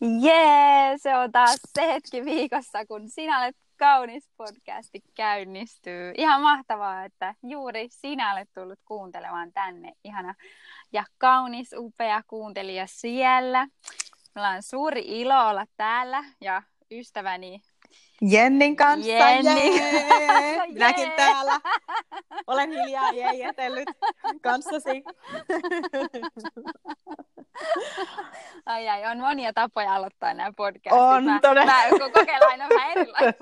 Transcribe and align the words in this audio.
Jee, 0.00 0.98
se 0.98 1.16
on 1.16 1.32
taas 1.32 1.60
se 1.74 1.86
hetki 1.86 2.24
viikossa, 2.24 2.86
kun 2.86 3.08
sinä 3.08 3.40
olet 3.40 3.56
kaunis 3.76 4.30
podcasti 4.36 5.00
käynnistyy. 5.14 6.12
Ihan 6.16 6.40
mahtavaa, 6.40 7.04
että 7.04 7.34
juuri 7.42 7.88
sinä 7.90 8.32
olet 8.32 8.48
tullut 8.54 8.78
kuuntelemaan 8.84 9.52
tänne. 9.52 9.92
Ihana 10.04 10.34
ja 10.92 11.04
kaunis, 11.18 11.74
upea 11.78 12.22
kuuntelija 12.26 12.86
siellä. 12.86 13.68
Meillä 14.34 14.50
on 14.50 14.62
suuri 14.62 15.02
ilo 15.06 15.48
olla 15.48 15.66
täällä 15.76 16.24
ja 16.40 16.62
ystäväni 16.90 17.62
Jennin 18.22 18.76
kanssa. 18.76 19.10
Jenni. 19.10 19.76
Jee. 19.80 20.66
Minäkin 20.66 21.12
täällä. 21.16 21.60
Olen 22.46 22.70
hiljaa 22.70 23.12
jäitellyt 23.12 23.88
kanssasi. 24.42 25.04
Ai 28.66 28.88
ai, 28.88 29.06
on 29.10 29.20
monia 29.20 29.52
tapoja 29.52 29.94
aloittaa 29.94 30.34
nämä 30.34 30.52
podcastit. 30.56 30.92
On 30.92 31.24
mä, 31.24 31.38
todella. 31.42 31.72
Mä 31.72 31.98
kokeillaan 31.98 32.50
aina 32.50 32.68
vähän 32.68 32.90
erilaisia. 32.90 33.32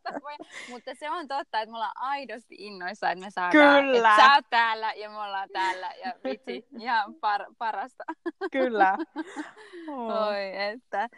Mutta 0.70 0.90
se 0.94 1.10
on 1.10 1.28
totta, 1.28 1.60
että 1.60 1.70
me 1.70 1.76
ollaan 1.76 1.92
aidosti 1.94 2.54
innoissa, 2.58 3.10
että 3.10 3.24
me 3.24 3.30
saadaan. 3.30 3.84
Kyllä. 3.84 4.10
Että 4.10 4.22
sä 4.22 4.34
oot 4.34 4.44
täällä 4.50 4.92
ja 4.92 5.10
me 5.10 5.18
ollaan 5.18 5.48
täällä 5.52 5.92
ja 6.04 6.12
vitsi, 6.24 6.66
ihan 6.80 7.14
par- 7.14 7.54
parasta. 7.58 8.04
Kyllä. 8.52 8.96
Oi, 10.28 10.56
että. 10.56 11.08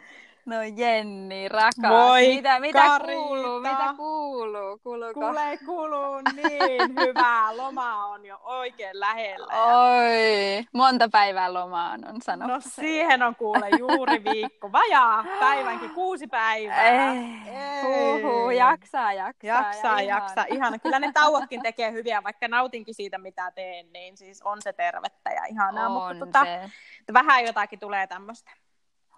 No 0.47 0.55
Jenni, 0.75 1.49
rakas. 1.49 1.77
Moi, 1.77 2.27
mitä, 2.35 2.59
mitä 2.59 2.79
Karita. 2.79 3.21
kuuluu? 3.21 3.59
Mitä 3.59 3.93
kuuluu? 3.97 4.77
Kuuluuko? 4.83 5.13
Kuule, 5.13 5.57
kuluu 5.65 6.21
niin 6.35 6.95
hyvää. 6.99 7.57
Loma 7.57 8.05
on 8.05 8.25
jo 8.25 8.39
oikein 8.43 8.99
lähellä. 8.99 9.47
Oi, 9.47 10.65
monta 10.73 11.09
päivää 11.09 11.53
lomaan 11.53 12.07
on 12.09 12.21
sanottu. 12.21 12.53
No 12.53 12.59
siihen 12.61 13.23
on 13.23 13.35
kuule 13.35 13.69
juuri 13.79 14.23
viikko. 14.23 14.71
Vajaa 14.71 15.25
päivänkin, 15.39 15.89
kuusi 15.89 16.27
päivää. 16.27 16.87
Eh, 16.87 17.81
huuhuu, 17.83 18.49
jaksaa, 18.49 19.13
jaksaa. 19.13 19.49
Jaksaa, 19.49 20.01
ja 20.01 20.15
jaksaa. 20.15 20.45
Ihana. 20.49 20.79
Kyllä 20.79 20.99
ne 20.99 21.11
tauotkin 21.13 21.61
tekee 21.61 21.91
hyviä, 21.91 22.23
vaikka 22.23 22.47
nautinkin 22.47 22.95
siitä, 22.95 23.17
mitä 23.17 23.51
teen, 23.55 23.93
niin 23.93 24.17
siis 24.17 24.41
on 24.41 24.61
se 24.61 24.73
tervettä 24.73 25.29
ja 25.29 25.45
ihanaa. 25.45 25.85
On 25.87 25.91
mutta 25.91 26.25
tota, 26.25 26.45
se. 26.45 27.13
vähän 27.13 27.43
jotakin 27.43 27.79
tulee 27.79 28.07
tämmöistä. 28.07 28.51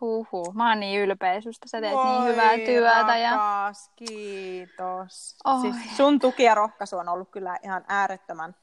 Huhhuh. 0.01 0.53
Mä 0.53 0.69
oon 0.69 0.79
niin 0.79 1.01
ylpeä 1.01 1.41
susta. 1.41 1.67
Sä 1.67 1.81
teet 1.81 1.93
niin 2.03 2.25
hyvää 2.25 2.57
työtä. 2.65 3.17
Ja... 3.17 3.31
rakas, 3.31 3.91
kiitos. 3.95 5.37
Oi. 5.45 5.61
Siis 5.61 5.97
sun 5.97 6.19
tuki 6.19 6.43
ja 6.43 6.55
rohkaisu 6.55 6.97
on 6.97 7.09
ollut 7.09 7.29
kyllä 7.31 7.57
ihan 7.63 7.85
äärettömän 7.87 8.55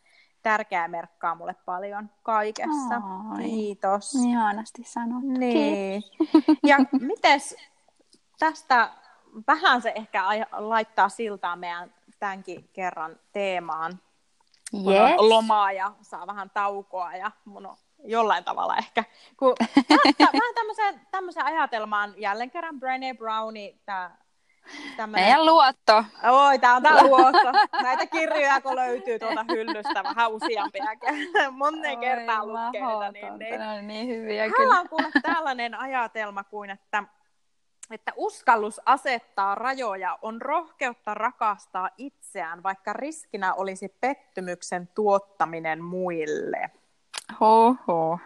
tärkeää 0.43 0.89
merkkaa 0.89 1.34
mulle 1.34 1.55
paljon 1.65 2.11
kaikessa. 2.23 2.95
Oi. 3.37 3.43
Kiitos. 3.43 4.15
Ihanasti 4.28 4.83
sanottu. 4.84 5.27
Niin. 5.27 6.03
Ja 6.62 6.77
mites 7.01 7.56
tästä 8.39 8.91
vähän 9.47 9.83
se 9.83 9.93
ehkä 9.95 10.23
laittaa 10.53 11.09
siltaa 11.09 11.56
meidän 11.56 11.95
tämänkin 12.19 12.71
kerran 12.73 13.17
teemaan. 13.33 14.00
Kun 14.71 14.93
Yes. 14.93 15.15
on 15.19 15.28
lomaa 15.28 15.73
ja 15.73 15.93
saa 16.03 16.27
vähän 16.27 16.50
taukoa 16.50 17.17
ja 17.17 17.31
mun 17.45 17.67
on 17.67 17.77
jollain 18.05 18.45
tavalla 18.45 18.77
ehkä. 18.77 19.05
Kun 19.37 19.55
mä, 20.19 20.29
vähän 20.33 20.55
tämmöiseen, 20.55 21.01
tämmöiseen 21.11 21.47
ajatelmaan 21.47 22.15
jälleen 22.17 22.51
kerran 22.51 22.81
Brené 22.81 23.19
Browni, 23.19 23.81
tää 23.85 24.27
tämmönen... 24.97 25.25
Meidän 25.25 25.47
luotto. 25.47 26.05
Oi, 26.31 26.59
tää 26.59 26.75
on 26.75 26.83
tää 26.83 27.03
luotto. 27.09 27.53
Näitä 27.83 28.07
kirjoja, 28.07 28.61
kun 28.61 28.77
löytyy 28.77 29.19
tuolta 29.19 29.45
hyllystä 29.49 30.05
vähän 30.05 30.33
useampiakin. 30.33 31.15
Monen 31.51 31.99
kertaa 31.99 32.47
lukee 32.47 33.11
niitä. 33.13 33.13
Niin, 33.13 33.39
niin. 33.39 33.61
Ne 33.61 33.69
on 33.69 33.87
niin 33.87 34.09
hyviä 34.09 34.51
kyllä. 34.51 34.81
on 34.81 34.89
kuule 34.89 35.11
tällainen 35.23 35.75
ajatelma 35.75 36.45
kuin, 36.45 36.71
että, 36.71 37.05
että 37.91 38.13
uskallus 38.17 38.81
asettaa 38.87 39.55
rajoja 39.55 40.19
on 40.23 40.43
rohkeutta 40.43 41.15
rakastaa 41.15 41.91
itseään, 41.99 42.63
vaikka 42.63 42.93
riskinä 42.93 43.55
olisi 43.55 43.89
pettymyksen 44.01 44.89
tuottaminen 44.95 45.85
muille. 45.85 46.71
Huhhuh. 47.41 48.20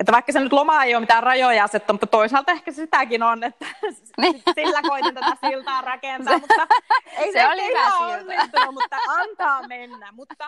Että 0.00 0.12
vaikka 0.12 0.32
se 0.32 0.40
nyt 0.40 0.52
loma 0.52 0.84
ei 0.84 0.94
ole 0.94 1.00
mitään 1.00 1.22
rajoja 1.22 1.64
asettaa, 1.64 1.94
mutta 1.94 2.06
toisaalta 2.06 2.52
ehkä 2.52 2.72
sitäkin 2.72 3.22
on, 3.22 3.44
että 3.44 3.66
Niin. 4.18 4.42
sillä 4.54 4.82
koitin 4.82 5.14
tätä 5.14 5.36
siltaa 5.48 5.80
rakentaa, 5.80 6.38
mutta 6.38 6.66
ei 7.18 7.32
Se 7.32 7.38
se, 7.38 7.46
oli 7.46 7.72
ihan 7.72 7.92
onnistunut, 8.02 8.74
mutta 8.74 8.96
antaa 9.06 9.68
mennä. 9.68 10.12
Mutta 10.12 10.46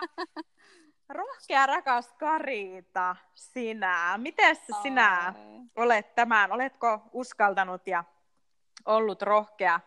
rohkea 1.09 1.65
rakas 1.65 2.13
Karita, 2.13 3.15
sinä, 3.35 4.13
miten 4.17 4.55
sinä 4.81 5.33
Oi. 5.37 5.83
olet 5.83 6.15
tämän, 6.15 6.51
oletko 6.51 7.01
uskaltanut 7.13 7.87
ja 7.87 8.03
ollut 8.85 9.21
rohkea 9.21 9.79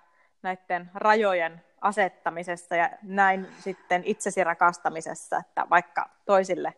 näiden 0.42 0.90
rajojen 0.94 1.64
asettamisessa 1.80 2.76
ja 2.76 2.90
näin 3.02 3.48
sitten 3.58 4.02
itsesi 4.04 4.44
rakastamisessa, 4.44 5.36
että 5.36 5.66
vaikka 5.70 6.08
toisille 6.24 6.74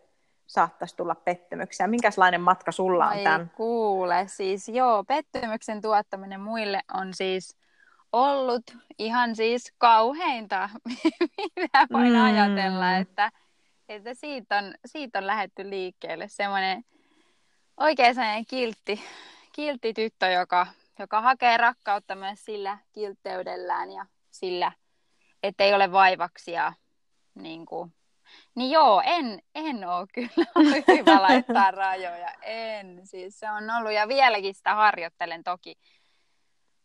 saattaisi 0.53 0.95
tulla 0.95 1.15
pettymyksiä. 1.15 1.87
Minkälainen 1.87 2.41
matka 2.41 2.71
sulla 2.71 3.05
on 3.05 3.11
Ai 3.11 3.23
tämän? 3.23 3.51
kuule, 3.55 4.23
siis 4.27 4.69
joo, 4.69 5.03
pettymyksen 5.03 5.81
tuottaminen 5.81 6.39
muille 6.41 6.81
on 6.93 7.13
siis 7.13 7.57
ollut 8.11 8.63
ihan 8.99 9.35
siis 9.35 9.73
kauheinta, 9.77 10.69
mitä 11.55 11.87
voin 11.93 12.13
Mm. 12.13 12.23
ajatella, 12.23 12.97
että, 12.97 13.31
että 13.89 14.13
siitä, 14.13 14.57
on, 14.57 14.73
siitä 14.85 15.19
on 15.19 15.27
lähetty 15.27 15.69
liikkeelle 15.69 16.27
semmoinen 16.27 16.83
oikein 17.77 18.15
sellainen 18.15 18.45
kiltti, 18.45 19.03
kiltti 19.51 19.93
tyttö, 19.93 20.27
joka, 20.27 20.67
joka 20.99 21.21
hakee 21.21 21.57
rakkautta 21.57 22.15
myös 22.15 22.45
sillä 22.45 22.77
kiltteydellään 22.91 23.91
ja 23.91 24.05
sillä, 24.31 24.71
ettei 25.43 25.73
ole 25.73 25.91
vaivaksia 25.91 26.73
niin 27.35 27.65
kuin, 27.65 27.93
niin 28.55 28.71
joo, 28.71 29.01
en, 29.05 29.41
en 29.55 29.89
ole 29.89 30.07
kyllä 30.13 30.45
hyvä 30.97 31.21
laittaa 31.21 31.71
rajoja, 31.71 32.29
en. 32.41 33.07
Siis 33.07 33.39
se 33.39 33.51
on 33.51 33.69
ollut 33.69 33.91
ja 33.91 34.07
vieläkin 34.07 34.53
sitä 34.53 34.75
harjoittelen 34.75 35.43
toki, 35.43 35.75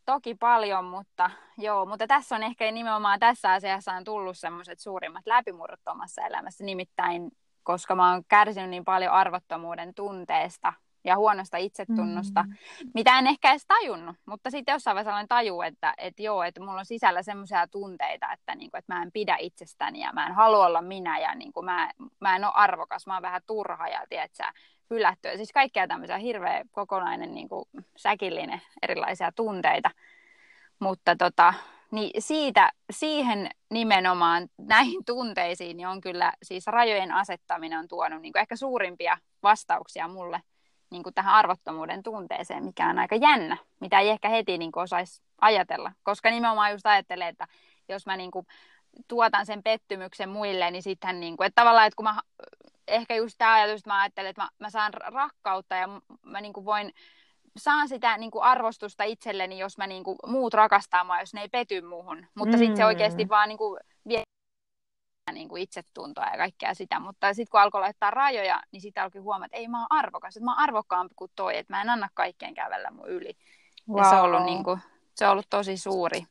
toki 0.05 0.35
paljon, 0.35 0.85
mutta 0.85 1.31
joo, 1.59 1.87
mutta 1.87 2.07
tässä 2.07 2.37
on 2.37 2.43
ehkä 2.43 2.71
nimenomaan 2.71 3.21
tässä 3.21 3.53
asiassa 3.53 3.93
on 3.93 4.05
tullut 4.05 4.39
semmoiset 4.39 4.81
suurimmat 4.81 5.27
läpimurrot 5.27 5.89
omassa 5.89 6.23
elämässä, 6.23 6.65
nimittäin 6.65 7.31
koska 7.63 7.95
mä 7.95 8.13
oon 8.13 8.23
kärsinyt 8.29 8.71
niin 8.71 8.85
paljon 8.85 9.13
arvottomuuden 9.13 9.95
tunteesta 9.95 10.73
ja 11.09 11.17
huonosta 11.17 11.57
itsetunnosta, 11.57 12.43
mm. 12.43 12.55
mitä 12.95 13.19
en 13.19 13.27
ehkä 13.27 13.51
edes 13.51 13.67
tajunnut, 13.67 14.17
mutta 14.27 14.51
sitten 14.51 14.73
jossain 14.73 14.95
vaiheessa 14.95 15.13
aloin 15.13 15.29
tajua, 15.29 15.67
että, 15.67 15.95
että 15.99 16.23
joo, 16.23 16.43
että 16.43 16.61
mulla 16.61 16.79
on 16.79 16.87
sisällä 16.87 17.23
semmoisia 17.23 17.69
tunteita, 17.69 18.33
että, 18.33 18.55
niin 18.55 18.71
kuin, 18.71 18.79
että 18.79 18.95
mä 18.95 19.03
en 19.03 19.13
pidä 19.13 19.37
itsestäni 19.41 20.01
ja 20.01 20.13
mä 20.13 20.27
en 20.27 20.35
halua 20.35 20.67
olla 20.67 20.83
minä 20.83 21.19
ja 21.19 21.35
niin 21.35 21.53
kuin, 21.53 21.65
mä, 21.65 21.91
mä 22.21 22.37
en 22.37 22.45
ole 22.45 22.53
arvokas, 22.57 23.07
mä 23.07 23.15
oon 23.15 23.23
vähän 23.23 23.43
turha 23.47 23.89
ja 23.89 24.05
tiedätkö, 24.09 24.45
hylättyä. 24.91 25.37
Siis 25.37 25.53
kaikkea 25.53 25.89
tämmöisiä 25.89 26.19
hirveä 26.19 26.65
kokonainen 26.71 27.35
niin 27.35 27.49
kuin, 27.49 27.65
säkillinen 27.97 28.63
erilaisia 28.83 29.33
tunteita. 29.33 29.91
Mutta 30.81 31.17
tota, 31.17 31.55
niin 31.91 32.23
siitä, 32.23 32.73
siihen 32.91 33.51
nimenomaan 33.71 34.49
näihin 34.59 35.05
tunteisiin 35.05 35.77
niin 35.77 35.89
on 35.89 36.01
kyllä 36.01 36.33
siis 36.43 36.67
rajojen 36.67 37.13
asettaminen 37.13 37.79
on 37.79 37.89
tuonut 37.89 38.23
niin 38.23 38.33
kuin 38.33 38.41
ehkä 38.41 38.57
suurimpia 38.57 39.19
vastauksia 39.43 40.09
mulle 40.09 40.41
niin 40.91 41.03
kuin 41.03 41.15
tähän 41.15 41.35
arvottomuuden 41.35 42.03
tunteeseen, 42.03 42.65
mikä 42.65 42.89
on 42.89 42.99
aika 42.99 43.17
jännä, 43.17 43.57
mitä 43.81 44.01
ei 44.01 44.09
ehkä 44.09 44.29
heti 44.29 44.59
niin 44.59 44.73
kuin 44.73 44.83
osaisi 44.83 45.23
ajatella. 45.41 45.93
Koska 46.03 46.31
nimenomaan 46.31 46.73
just 46.73 46.87
ajattelee, 46.87 47.29
että 47.29 47.47
jos 47.89 48.07
mä 48.07 48.17
niin 48.17 48.31
kuin 48.31 48.47
tuotan 49.09 49.47
sen 49.47 49.63
pettymyksen 49.63 50.29
muille, 50.29 50.71
niin 50.71 50.83
sitten 50.83 51.21
niin 51.21 51.37
kuin, 51.37 51.47
että 51.47 51.61
tavallaan, 51.63 51.87
että 51.87 51.97
kun 51.97 52.05
mä 52.05 52.21
ehkä 52.89 53.15
just 53.15 53.35
tämä 53.39 53.55
ajatus, 53.55 53.81
että 53.81 53.91
mä 53.91 54.01
ajattelen, 54.01 54.31
että 54.31 54.43
mä, 54.43 54.49
mä 54.59 54.71
saan 54.71 54.95
rakkautta 54.95 55.75
ja 55.75 55.89
mä 56.23 56.41
niin 56.41 56.53
kuin 56.53 56.65
voin 56.65 56.93
saan 57.57 57.89
sitä 57.89 58.19
niin 58.19 58.31
kuin 58.31 58.43
arvostusta 58.43 59.05
itselleni, 59.05 59.59
jos 59.59 59.79
mä 59.79 59.87
niin 59.87 60.05
kuin, 60.05 60.19
muut 60.27 60.55
rakastaa 60.55 61.05
mua, 61.05 61.21
jos 61.21 61.35
ne 61.35 61.41
ei 61.41 61.49
pety 61.49 61.81
muuhun. 61.81 62.27
Mutta 62.35 62.57
mm. 62.57 62.59
sitten 62.59 62.77
se 62.77 62.85
oikeasti 62.85 63.29
vaan 63.29 63.49
niin 63.49 63.59
kuin, 63.59 63.81
vie 64.09 64.23
niin 65.33 65.49
kuin 65.49 65.63
itsetuntoa 65.63 66.25
ja 66.25 66.37
kaikkea 66.37 66.75
sitä. 66.75 67.01
Mutta 67.01 67.35
sitten 67.35 67.51
kun 67.51 67.61
alkoi 67.61 67.81
laittaa 67.81 68.11
rajoja, 68.11 68.63
niin 68.73 68.81
sitten 68.81 69.03
alkoi 69.03 69.21
huomata, 69.21 69.47
että 69.47 69.57
ei 69.57 69.69
mä 69.69 69.79
oon 69.79 69.87
arvokas, 69.91 70.37
että 70.37 70.45
mä 70.45 70.53
oon 70.53 70.63
arvokkaampi 70.63 71.15
kuin 71.17 71.31
toi, 71.37 71.57
että 71.57 71.73
mä 71.73 71.83
en 71.83 71.91
anna 71.91 72.09
kaikkeen 72.15 72.55
kävellä 72.55 72.91
mun 72.91 73.09
yli. 73.09 73.37
Wow. 73.89 73.99
Ja 73.99 74.11
se 74.11 74.17
on 74.17 74.23
ollut, 74.23 74.45
niin 74.45 74.65
kuin, 74.65 74.81
se 75.15 75.27
on 75.27 75.33
ollut 75.33 75.51
tosi 75.51 75.77
suuri. 75.77 76.27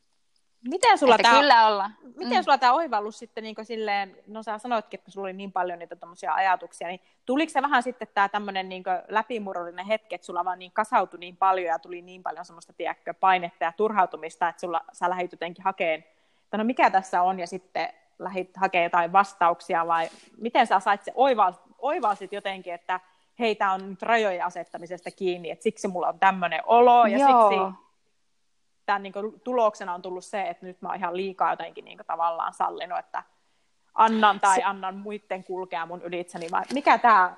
Miten 0.70 0.98
sulla 0.98 1.16
Että 1.16 1.30
tämä, 1.30 1.40
kyllä 1.40 1.68
olla. 1.68 1.92
miten 2.16 2.44
sulla 2.44 2.58
tämä 2.58 2.74
oivallus 2.74 3.20
sitten 3.20 3.44
niin 3.44 3.56
silleen, 3.64 4.18
no 4.28 4.44
sä 4.44 4.58
sanoitkin, 4.58 4.98
että 4.98 5.12
sulla 5.12 5.26
oli 5.26 5.34
niin 5.34 5.52
paljon 5.52 5.80
niitä 5.80 5.96
tommosia 5.96 6.34
ajatuksia, 6.34 6.88
niin 6.88 7.02
tuliko 7.26 7.52
se 7.52 7.62
vähän 7.62 7.84
sitten 7.84 8.08
tämä 8.14 8.30
tämmöinen 8.30 8.70
niin 8.70 8.84
läpimurrollinen 9.08 9.86
hetki, 9.86 10.16
että 10.16 10.26
sulla 10.26 10.46
vaan 10.46 10.60
niin 10.60 10.72
kasautui 10.72 11.20
niin 11.20 11.38
paljon 11.38 11.68
ja 11.68 11.80
tuli 11.80 12.02
niin 12.02 12.24
paljon 12.24 12.46
semmoista, 12.46 12.74
tiedätkö, 12.74 13.14
painetta 13.14 13.64
ja 13.64 13.74
turhautumista, 13.78 14.50
että 14.50 14.60
sulla, 14.60 14.82
sä 14.94 15.10
lähdit 15.10 15.32
jotenkin 15.32 15.64
hakeen, 15.64 16.00
että 16.44 16.58
no 16.58 16.64
mikä 16.64 16.90
tässä 16.90 17.22
on, 17.22 17.40
ja 17.40 17.48
sitten 17.48 17.90
lähdit 18.20 18.58
hakemaan 18.58 18.84
jotain 18.84 19.14
vastauksia, 19.14 19.88
vai 19.88 20.10
miten 20.38 20.68
sä 20.68 20.80
sait 20.80 21.04
se 21.04 21.12
oival, 21.16 21.54
oivalsit 21.78 22.34
jotenkin, 22.34 22.74
että 22.74 23.00
hei, 23.40 23.56
tämä 23.56 23.74
on 23.74 23.90
nyt 23.90 24.02
rajojen 24.02 24.46
asettamisesta 24.46 25.12
kiinni, 25.12 25.52
että 25.52 25.64
siksi 25.64 25.88
mulla 25.88 26.08
on 26.08 26.20
tämmöinen 26.20 26.62
olo, 26.66 27.06
ja 27.06 27.18
Joo. 27.18 27.50
siksi 27.50 27.88
tämän 28.86 29.04
niin 29.04 29.14
kuin, 29.14 29.42
tuloksena 29.42 29.94
on 29.94 30.02
tullut 30.02 30.26
se, 30.26 30.42
että 30.42 30.66
nyt 30.66 30.82
mä 30.82 30.90
oon 30.90 30.98
ihan 30.98 31.18
liikaa 31.18 31.52
jotenkin 31.52 31.86
niin 31.86 31.98
kuin, 31.98 32.08
tavallaan 32.08 32.54
sallinut, 32.54 33.00
että 33.00 33.24
annan 33.94 34.40
tai 34.40 34.56
Se- 34.56 34.64
annan 34.64 34.96
muiden 34.96 35.44
kulkea 35.44 35.86
mun 35.86 36.02
ylitseni, 36.02 36.48
vai 36.52 36.64
mikä 36.74 36.98
tämä, 36.98 37.36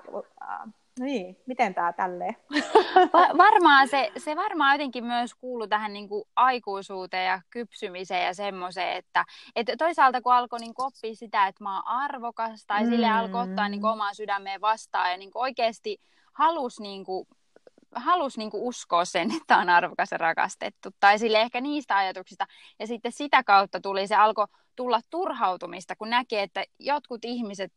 niin, 0.98 1.36
miten 1.46 1.74
tämä 1.74 1.92
tälleen? 1.92 2.36
Va- 3.12 3.38
varmaan 3.38 3.88
se, 3.88 4.12
se 4.16 4.36
varmaan 4.36 4.74
jotenkin 4.74 5.04
myös 5.04 5.34
kuuluu 5.34 5.66
tähän 5.66 5.92
niin 5.92 6.08
kuin 6.08 6.24
aikuisuuteen 6.36 7.26
ja 7.26 7.40
kypsymiseen 7.50 8.26
ja 8.26 8.34
semmoiseen, 8.34 8.96
että, 8.96 9.24
että 9.56 9.76
toisaalta 9.76 10.20
kun 10.20 10.32
alkoi 10.32 10.58
niin 10.58 10.74
oppia 10.78 11.14
sitä, 11.14 11.46
että 11.46 11.64
mä 11.64 11.76
oon 11.76 11.86
arvokas 11.86 12.64
tai 12.66 12.84
mm. 12.84 12.90
sille 12.90 13.10
alkoi 13.10 13.42
ottaa 13.42 13.68
niin 13.68 13.80
kuin 13.80 13.92
omaa 13.92 14.14
sydämeen 14.14 14.60
vastaan 14.60 15.10
ja 15.10 15.16
niin 15.16 15.30
kuin 15.30 15.42
oikeasti 15.42 16.00
halus 16.32 16.80
niin 16.80 17.04
kuin, 17.04 17.26
halus 17.94 18.38
niin 18.38 18.50
kuin 18.50 18.62
uskoa 18.62 19.04
sen, 19.04 19.30
että 19.40 19.58
on 19.58 19.70
arvokas 19.70 20.10
ja 20.10 20.18
rakastettu. 20.18 20.88
Tai 21.00 21.18
sille 21.18 21.40
ehkä 21.40 21.60
niistä 21.60 21.96
ajatuksista. 21.96 22.46
Ja 22.78 22.86
sitten 22.86 23.12
sitä 23.12 23.44
kautta 23.44 23.80
tuli, 23.80 24.06
se 24.06 24.14
alkoi 24.14 24.46
tulla 24.76 25.00
turhautumista, 25.10 25.96
kun 25.96 26.10
näki, 26.10 26.38
että 26.38 26.64
jotkut 26.78 27.24
ihmiset 27.24 27.72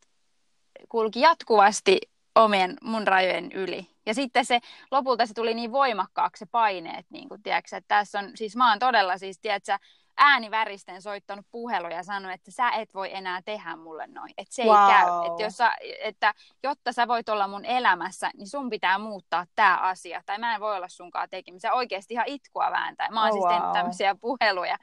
kulki 0.90 1.22
jatkuvasti 1.22 2.00
omien 2.36 2.78
mun 2.82 3.08
rajojen 3.08 3.52
yli. 3.52 3.88
Ja 4.06 4.14
sitten 4.14 4.46
se, 4.46 4.60
lopulta 4.92 5.26
se 5.26 5.34
tuli 5.34 5.54
niin 5.54 5.72
voimakkaaksi 5.72 6.40
se 6.40 6.46
paine, 6.46 6.90
että, 6.90 7.12
niin 7.14 7.30
kuin, 7.30 7.44
tiedätkö, 7.44 7.78
että 7.78 7.96
tässä 7.96 8.20
on, 8.20 8.32
siis 8.36 8.56
mä 8.56 8.70
oon 8.70 8.80
todella 8.80 9.18
siis, 9.18 9.40
tiedätkö, 9.40 9.78
ääniväristen 10.18 11.02
soittanut 11.02 11.46
puheluja 11.52 11.96
ja 11.96 12.04
sanonut, 12.04 12.34
että 12.34 12.52
sä 12.52 12.70
et 12.70 12.94
voi 12.94 13.16
enää 13.16 13.42
tehdä 13.42 13.76
mulle 13.76 14.08
noin. 14.08 14.34
Että 14.38 14.56
se 14.56 14.62
ei 14.62 14.68
Wow. 14.70 14.88
käy. 14.88 15.08
Että, 15.32 15.44
jos 15.44 15.58
sä, 15.58 15.76
että 16.04 16.34
jotta 16.64 16.92
sä 16.92 17.08
voit 17.08 17.30
olla 17.30 17.48
mun 17.48 17.66
elämässä, 17.66 18.32
niin 18.38 18.48
sun 18.48 18.70
pitää 18.70 18.98
muuttaa 18.98 19.46
tämä 19.56 19.78
asia. 19.78 20.22
Tai 20.26 20.38
mä 20.38 20.56
en 20.56 20.62
voi 20.62 20.76
olla 20.76 20.88
sunkaan 20.88 21.30
tekemisissä. 21.30 21.74
Oikeasti 21.74 22.14
ihan 22.14 22.28
itkua 22.28 22.72
vääntää. 22.72 23.10
Mä 23.12 23.20
oon 23.22 23.30
Oh, 23.30 23.34
siis 23.34 23.46
tehnyt 23.46 23.64
wow. 23.64 23.74
tämmöisiä 23.74 24.16
puheluja. 24.16 24.78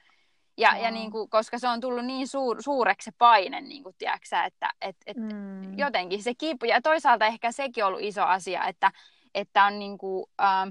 Ja, 0.60 0.76
ja 0.76 0.82
Wow. 0.84 0.92
niin 0.94 1.10
kuin, 1.10 1.30
koska 1.30 1.58
se 1.58 1.68
on 1.68 1.80
tullut 1.80 2.04
niin 2.04 2.28
suur, 2.28 2.62
suureksi 2.62 3.04
se 3.04 3.10
paine, 3.18 3.60
niin 3.60 3.82
kuin, 3.82 3.94
tiedätkö, 3.98 4.28
sä, 4.28 4.44
että 4.44 4.70
et, 4.80 4.96
et, 5.06 5.16
Mm. 5.16 5.78
jotenkin 5.78 6.22
se 6.22 6.34
kipu, 6.34 6.66
ja 6.66 6.82
toisaalta 6.82 7.26
ehkä 7.26 7.52
sekin 7.52 7.84
on 7.84 7.88
ollut 7.88 8.02
iso 8.02 8.22
asia, 8.22 8.64
että, 8.64 8.92
että 9.34 9.64
on 9.64 9.78
niin 9.78 9.98
kuin, 9.98 10.26
ähm, 10.42 10.68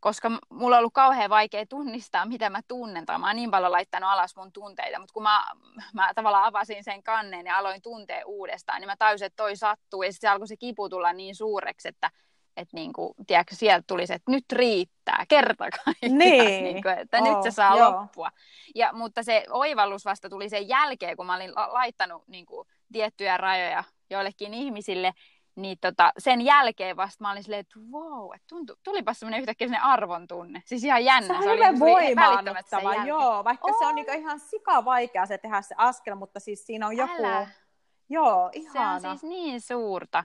koska 0.00 0.30
mulla 0.50 0.76
on 0.76 0.78
ollut 0.80 0.92
kauhean 0.94 1.30
vaikea 1.30 1.66
tunnistaa, 1.66 2.26
mitä 2.26 2.50
mä 2.50 2.60
tunnen, 2.68 3.06
tai 3.06 3.18
mä 3.18 3.26
oon 3.26 3.36
niin 3.36 3.50
paljon 3.50 3.72
laittanut 3.72 4.10
alas 4.10 4.36
mun 4.36 4.52
tunteita, 4.52 4.98
mutta 4.98 5.12
kun 5.12 5.22
mä, 5.22 5.44
mä 5.94 6.14
tavallaan 6.14 6.44
avasin 6.44 6.84
sen 6.84 7.02
kanneen 7.02 7.46
ja 7.46 7.58
aloin 7.58 7.82
tuntea 7.82 8.26
uudestaan, 8.26 8.80
niin 8.80 8.86
mä 8.88 8.96
tajusin, 8.96 9.26
että 9.26 9.42
toi 9.42 9.56
sattuu, 9.56 10.02
ja 10.02 10.12
sitten 10.12 10.28
se 10.28 10.32
alkoi 10.32 10.48
se 10.48 10.56
kipu 10.56 10.88
tulla 10.88 11.12
niin 11.12 11.34
suureksi, 11.34 11.88
että 11.88 12.10
että 12.60 12.76
niin 12.76 12.92
kuin, 12.92 13.14
tiedätkö, 13.26 13.54
sieltä 13.54 13.84
tuli 13.86 14.06
se, 14.06 14.14
että 14.14 14.30
nyt 14.32 14.44
riittää, 14.52 15.24
kerta 15.28 15.68
kaikkiaan, 15.84 16.18
Niin. 16.18 16.64
niin 16.64 16.82
kuin, 16.82 16.98
että 16.98 17.18
Oh, 17.18 17.24
nyt 17.34 17.42
se 17.42 17.50
saa 17.50 17.76
joo. 17.76 17.90
loppua. 18.00 18.30
Ja, 18.74 18.92
mutta 18.92 19.22
se 19.22 19.44
oivallus 19.50 20.04
vasta 20.04 20.28
tuli 20.30 20.48
sen 20.48 20.68
jälkeen, 20.68 21.16
kun 21.16 21.26
mä 21.26 21.34
olin 21.36 21.54
la- 21.54 21.72
laittanut 21.72 22.28
niin 22.28 22.46
kuin, 22.46 22.68
tiettyjä 22.92 23.36
rajoja 23.36 23.84
joillekin 24.10 24.54
ihmisille, 24.54 25.12
niin 25.56 25.78
tota, 25.80 26.12
sen 26.18 26.40
jälkeen 26.40 26.96
vasta 26.96 27.24
mä 27.24 27.30
olin 27.32 27.42
silleen, 27.42 27.60
että 27.60 27.80
wow, 27.92 28.34
että 28.34 28.46
tuntu, 28.48 28.74
tulipas 28.82 29.20
semmoinen 29.20 29.40
yhtäkkiä 29.40 29.66
semmoinen 29.68 29.84
arvon 29.90 30.26
tunne. 30.28 30.62
Siis 30.66 30.84
ihan 30.84 31.04
jännä. 31.04 31.26
Se 31.26 31.32
on 31.34 31.40
tuli 31.42 31.60
välittömästi 31.60 32.70
sen 32.70 32.82
voimaannuttava, 32.82 32.94
joo, 33.06 33.44
vaikka 33.44 33.68
se 33.68 33.84
on 33.84 33.88
On. 33.88 33.94
niinku 33.94 34.12
ihan 34.12 34.40
sika 34.40 34.84
vaikea 34.84 35.26
se 35.26 35.38
tehdä 35.38 35.62
se 35.62 35.74
askel, 35.78 36.14
mutta 36.14 36.40
siis 36.40 36.66
siinä 36.66 36.86
on 36.86 36.96
joku, 36.96 37.24
Älä. 37.26 37.46
joo, 38.08 38.50
Se 38.52 38.58
ihana. 38.58 38.90
on 38.92 39.00
siis 39.00 39.22
niin 39.22 39.60
suurta, 39.60 40.24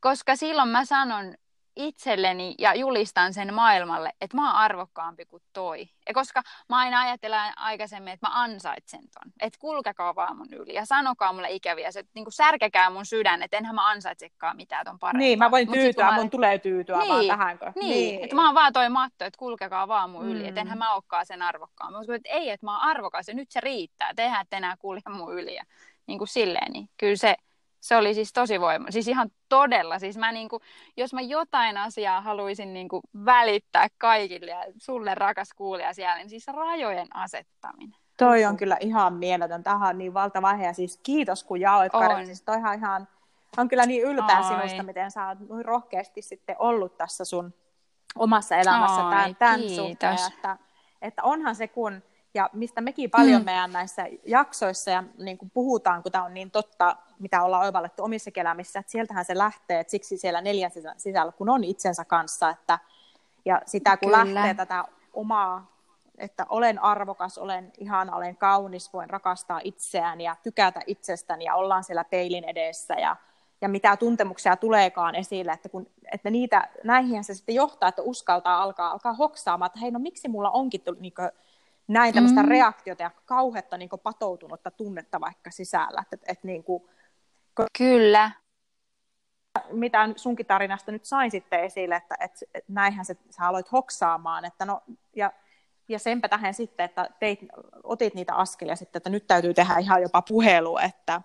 koska 0.00 0.36
silloin 0.36 0.68
mä 0.68 0.84
sanon 0.84 1.34
itselleni 1.76 2.54
ja 2.58 2.74
julistan 2.74 3.34
sen 3.34 3.54
maailmalle, 3.54 4.12
että 4.20 4.36
mä 4.36 4.46
oon 4.46 4.56
arvokkaampi 4.56 5.24
kuin 5.24 5.42
toi. 5.52 5.88
Ja 6.08 6.14
koska 6.14 6.42
mä 6.68 6.76
aina 6.78 7.00
ajattelen 7.00 7.58
aikaisemmin, 7.58 8.12
että 8.12 8.26
mä 8.28 8.42
ansaitsen 8.42 9.00
ton. 9.00 9.32
Että 9.40 9.58
kulkekaa 9.58 10.14
vaan 10.14 10.36
mun 10.36 10.52
yli 10.52 10.74
ja 10.74 10.84
sanokaa 10.86 11.32
mulle 11.32 11.50
ikäviä. 11.50 11.90
Se, 11.90 12.04
niin 12.14 12.24
kuin 12.24 12.32
särkekää 12.32 12.90
mun 12.90 13.06
sydän, 13.06 13.42
että 13.42 13.56
enhän 13.56 13.74
mä 13.74 13.88
ansaitsekaan 13.90 14.56
mitään 14.56 14.84
ton 14.84 14.98
parempaa. 14.98 15.18
Niin, 15.18 15.38
mä 15.38 15.50
voin 15.50 15.68
Mut 15.68 15.74
tyytyä, 15.74 16.04
mä 16.04 16.12
mun 16.12 16.30
tulee 16.30 16.58
tyytyä 16.58 16.96
vaan 16.96 17.20
Niin, 17.20 17.30
tähänkö. 17.30 17.72
Niin, 17.74 17.88
niin. 17.90 18.24
että 18.24 18.36
mä 18.36 18.46
oon 18.46 18.54
vaan 18.54 18.72
toi 18.72 18.88
matto, 18.88 19.24
että 19.24 19.38
kulkekaa 19.38 19.88
vaan 19.88 20.10
mun 20.10 20.28
yli, 20.28 20.42
Mm. 20.42 20.48
että 20.48 20.60
enhän 20.60 20.78
mä 20.78 20.94
olekaan 20.94 21.26
sen 21.26 21.42
arvokkaan. 21.42 21.92
Mä 21.92 21.98
uskon, 21.98 22.14
että 22.14 22.28
ei, 22.30 22.50
että 22.50 22.66
mä 22.66 22.72
oon 22.72 22.90
arvokas 22.90 23.28
ja 23.28 23.34
nyt 23.34 23.50
se 23.50 23.60
riittää, 23.60 24.14
tehdään, 24.16 24.42
että 24.42 24.56
enää 24.56 24.76
kulje 24.78 25.02
mun 25.10 25.34
yli. 25.34 25.54
Ja 25.54 25.64
niin 26.06 26.18
kuin 26.18 26.28
silleen, 26.28 26.72
niin 26.72 26.88
kyllä 26.98 27.16
se, 27.16 27.34
se 27.82 27.96
oli 27.96 28.14
siis 28.14 28.32
tosi 28.32 28.60
voima. 28.60 28.90
Siis 28.90 29.08
ihan 29.08 29.30
todella. 29.48 29.98
Siis 29.98 30.16
mä 30.16 30.32
niin 30.32 30.48
kuin, 30.48 30.62
jos 30.96 31.14
mä 31.14 31.20
jotain 31.20 31.76
asiaa 31.76 32.20
haluaisin 32.20 32.74
niin 32.74 32.88
kuin 32.88 33.02
välittää 33.24 33.86
kaikille 33.98 34.50
ja 34.50 34.64
sulle 34.78 35.14
rakas 35.14 35.48
kuulija 35.56 35.94
siellä, 35.94 36.16
niin 36.16 36.30
siis 36.30 36.46
rajojen 36.46 37.16
asettaminen. 37.16 37.96
Toi 38.16 38.44
on 38.44 38.56
kyllä 38.56 38.76
ihan 38.80 39.14
mieletön. 39.14 39.62
Tämähän 39.62 39.88
on 39.88 39.98
niin 39.98 40.14
valtava 40.14 40.48
aihe. 40.48 40.66
Ja 40.66 40.72
siis 40.72 41.00
kiitos, 41.02 41.44
kun 41.44 41.60
jaoit, 41.60 41.94
On. 41.94 42.26
Siis 42.26 42.42
toihan 42.42 42.78
ihan, 42.78 43.08
on 43.56 43.68
kyllä 43.68 43.86
niin 43.86 44.02
ylpeä 44.02 44.36
Ai. 44.36 44.44
sinusta, 44.44 44.82
miten 44.82 45.10
sä 45.10 45.28
oot 45.28 45.38
noin 45.48 45.64
rohkeasti 45.64 46.22
sitten 46.22 46.56
ollut 46.58 46.96
tässä 46.96 47.24
sun 47.24 47.54
omassa 48.16 48.56
elämässä 48.56 49.06
Ai, 49.08 49.10
tämän, 49.14 49.36
tämän 49.36 49.60
kiitos. 49.60 49.76
suhteen. 49.76 50.18
Että, 50.32 50.56
että 51.02 51.22
onhan 51.22 51.54
se 51.54 51.68
kun, 51.68 52.02
ja 52.34 52.50
mistä 52.52 52.80
mekin 52.80 53.10
paljon 53.10 53.40
Mm. 53.42 53.44
meidän 53.44 53.72
näissä 53.72 54.06
jaksoissa 54.26 54.90
ja 54.90 55.04
niin 55.18 55.38
kuin 55.38 55.50
puhutaan, 55.50 56.02
kun 56.02 56.12
tämä 56.12 56.24
on 56.24 56.34
niin 56.34 56.50
totta, 56.50 56.96
mitä 57.22 57.42
ollaan 57.42 57.64
oivallettu 57.64 58.04
omissa 58.04 58.30
elämissä, 58.36 58.78
että 58.78 58.92
sieltähän 58.92 59.24
se 59.24 59.38
lähtee, 59.38 59.80
että 59.80 59.90
siksi 59.90 60.16
siellä 60.16 60.40
neljän 60.40 60.70
sisä- 60.70 60.94
sisällä, 60.96 61.32
kun 61.32 61.48
on 61.48 61.64
itsensä 61.64 62.04
kanssa, 62.04 62.50
että 62.50 62.78
ja 63.44 63.62
sitä 63.66 63.96
kun 63.96 64.08
Kyllä. 64.12 64.34
lähtee 64.34 64.54
tätä 64.54 64.84
omaa, 65.12 65.72
että 66.18 66.46
olen 66.48 66.82
arvokas, 66.82 67.38
olen 67.38 67.72
ihana, 67.78 68.16
olen 68.16 68.36
kaunis, 68.36 68.92
voin 68.92 69.10
rakastaa 69.10 69.60
itseään 69.64 70.20
ja 70.20 70.36
tykätä 70.42 70.80
itsestäni 70.86 71.44
ja 71.44 71.54
ollaan 71.54 71.84
siellä 71.84 72.04
peilin 72.04 72.44
edessä 72.44 72.94
ja, 72.94 73.16
ja 73.60 73.68
mitä 73.68 73.96
tuntemuksia 73.96 74.56
tuleekaan 74.56 75.14
esille, 75.14 75.52
että, 75.52 75.68
kun, 75.68 75.86
että 76.12 76.30
niitä, 76.30 76.68
näihin 76.84 77.24
se 77.24 77.34
sitten 77.34 77.54
johtaa, 77.54 77.88
että 77.88 78.02
uskaltaa 78.02 78.62
alkaa, 78.62 78.90
alkaa 78.90 79.12
hoksaamaan, 79.12 79.66
että 79.66 79.80
hei 79.80 79.90
no 79.90 79.98
miksi 79.98 80.28
mulla 80.28 80.50
onkin 80.50 80.80
tullut 80.80 81.00
niin 81.00 81.14
näin 81.88 82.14
tämmöistä 82.14 82.40
Mm. 82.40 82.46
mm. 82.46 82.50
reaktiota 82.50 83.02
ja 83.02 83.10
kauhetta 83.24 83.76
niin 83.76 83.90
patoutunutta 84.02 84.70
tunnetta 84.70 85.20
vaikka 85.20 85.50
sisällä, 85.50 86.00
että, 86.02 86.16
että, 86.16 86.32
että 86.32 86.46
niin 86.46 86.64
kuin, 86.64 86.82
Kyllä. 87.78 88.30
mitä 89.70 90.08
sunkin 90.16 90.46
tarinasta 90.46 90.92
nyt 90.92 91.04
sain 91.04 91.30
sitten 91.30 91.64
esille, 91.64 91.96
että, 91.96 92.14
että, 92.20 92.38
että 92.54 92.72
näinhän 92.72 93.04
se, 93.04 93.16
sä 93.30 93.46
aloit 93.48 93.72
hoksaamaan, 93.72 94.44
että 94.44 94.64
no, 94.64 94.82
ja, 95.16 95.32
ja 95.88 95.98
senpä 95.98 96.28
tähän 96.28 96.54
sitten, 96.54 96.84
että 96.84 97.08
teit, 97.20 97.40
otit 97.82 98.14
niitä 98.14 98.34
askelia 98.34 98.76
sitten, 98.76 99.00
että 99.00 99.10
nyt 99.10 99.26
täytyy 99.26 99.54
tehdä 99.54 99.78
ihan 99.78 100.02
jopa 100.02 100.22
puhelu, 100.22 100.78
että, 100.78 101.20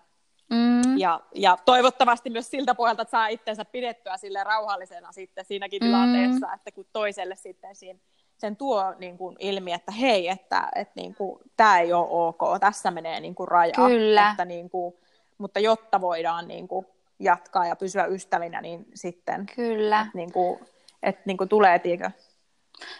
Mm. 0.50 0.98
ja, 0.98 1.20
ja 1.34 1.58
toivottavasti 1.64 2.30
myös 2.30 2.50
siltä 2.50 2.74
pohjalta, 2.74 3.02
että 3.02 3.10
saa 3.10 3.28
itsensä 3.28 3.64
pidettyä 3.64 4.16
sille 4.16 4.44
rauhallisena 4.44 5.12
sitten 5.12 5.44
siinäkin 5.44 5.82
Mm. 5.82 5.86
tilanteessa, 5.86 6.52
että 6.54 6.72
kun 6.72 6.86
toiselle 6.92 7.36
sitten 7.36 7.74
siinä, 7.76 7.98
sen 8.38 8.56
tuo 8.56 8.94
niin 8.98 9.18
kuin 9.18 9.36
ilmi, 9.38 9.72
että 9.72 9.92
hei, 9.92 10.28
että, 10.28 10.68
että 10.74 10.92
niin 10.96 11.14
kuin, 11.14 11.40
tämä 11.56 11.78
ei 11.78 11.92
ole 11.92 12.06
ok, 12.10 12.40
tässä 12.60 12.90
menee 12.90 13.20
niin 13.20 13.34
kuin 13.34 13.48
raja. 13.48 13.72
Kyllä. 13.74 14.30
Että 14.30 14.44
niin 14.44 14.70
kuin, 14.70 14.94
mutta 15.38 15.60
jotta 15.60 16.00
voidaan 16.00 16.48
niin 16.48 16.68
kuin 16.68 16.86
jatkaa 17.18 17.66
ja 17.66 17.76
pysyä 17.76 18.06
ystävinä, 18.06 18.60
niin 18.60 18.86
sitten 18.94 19.46
Kyllä. 19.56 20.00
että 20.00 20.12
niin 20.14 20.32
kuin, 20.32 20.60
että 21.02 21.22
niin 21.24 21.36
kuin 21.36 21.48
tulee, 21.48 21.78
tiikö? 21.78 22.10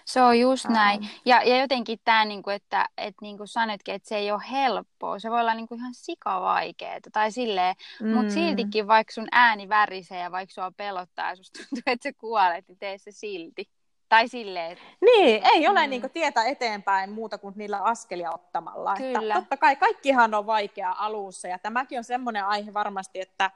Se 0.05 0.23
on 0.23 0.41
just 0.41 0.67
Aa. 0.67 0.73
näin. 0.73 1.09
Ja, 1.25 1.43
ja 1.43 1.61
jotenkin 1.61 1.99
tämä, 2.05 2.25
niinku, 2.25 2.51
että 2.51 2.89
et, 2.99 3.15
niinku 3.23 3.47
sanoitkin, 3.47 3.95
että 3.95 4.09
se 4.09 4.17
ei 4.17 4.33
ole 4.33 4.43
helppoa. 4.51 5.19
Se 5.19 5.31
voi 5.31 5.41
olla 5.41 5.55
niinku, 5.55 5.75
ihan 5.75 5.95
sikavaikeaa 5.95 6.99
tai 7.13 7.33
silleen. 7.33 7.75
Mm. 8.01 8.09
Mutta 8.15 8.33
siltikin, 8.33 8.87
vaikka 8.87 9.13
sun 9.13 9.29
ääni 9.33 9.69
värisee 9.69 10.21
ja 10.21 10.31
vaikka 10.31 10.53
sua 10.53 10.71
pelottaa 10.77 11.29
ja 11.29 11.37
susta 11.37 11.59
tuntuu, 11.59 11.83
että 11.87 12.09
sä 12.09 12.13
kuolet, 12.19 12.69
niin 12.69 12.79
tee 12.79 12.99
se 12.99 13.11
silti. 13.11 13.69
Tai 14.09 14.29
silleen, 14.29 14.73
että 14.73 14.85
Niin, 15.01 15.43
ei 15.55 15.69
ole 15.69 15.87
Mm. 15.87 15.91
niin 15.91 16.11
tietä 16.11 16.45
eteenpäin 16.45 17.11
muuta 17.11 17.39
kuin 17.39 17.55
niillä 17.57 17.79
askelia 17.83 18.33
ottamalla. 18.33 18.95
Kyllä. 18.97 19.19
Että 19.19 19.41
totta 19.41 19.57
kai 19.57 19.77
kaikkihan 19.77 20.35
on 20.35 20.47
vaikea 20.47 20.95
alussa 20.99 21.49
ja 21.49 21.59
tämäkin 21.59 21.99
on 21.99 22.05
semmoinen 22.05 22.45
aihe 22.45 22.75
varmasti, 22.75 23.21
että, 23.21 23.51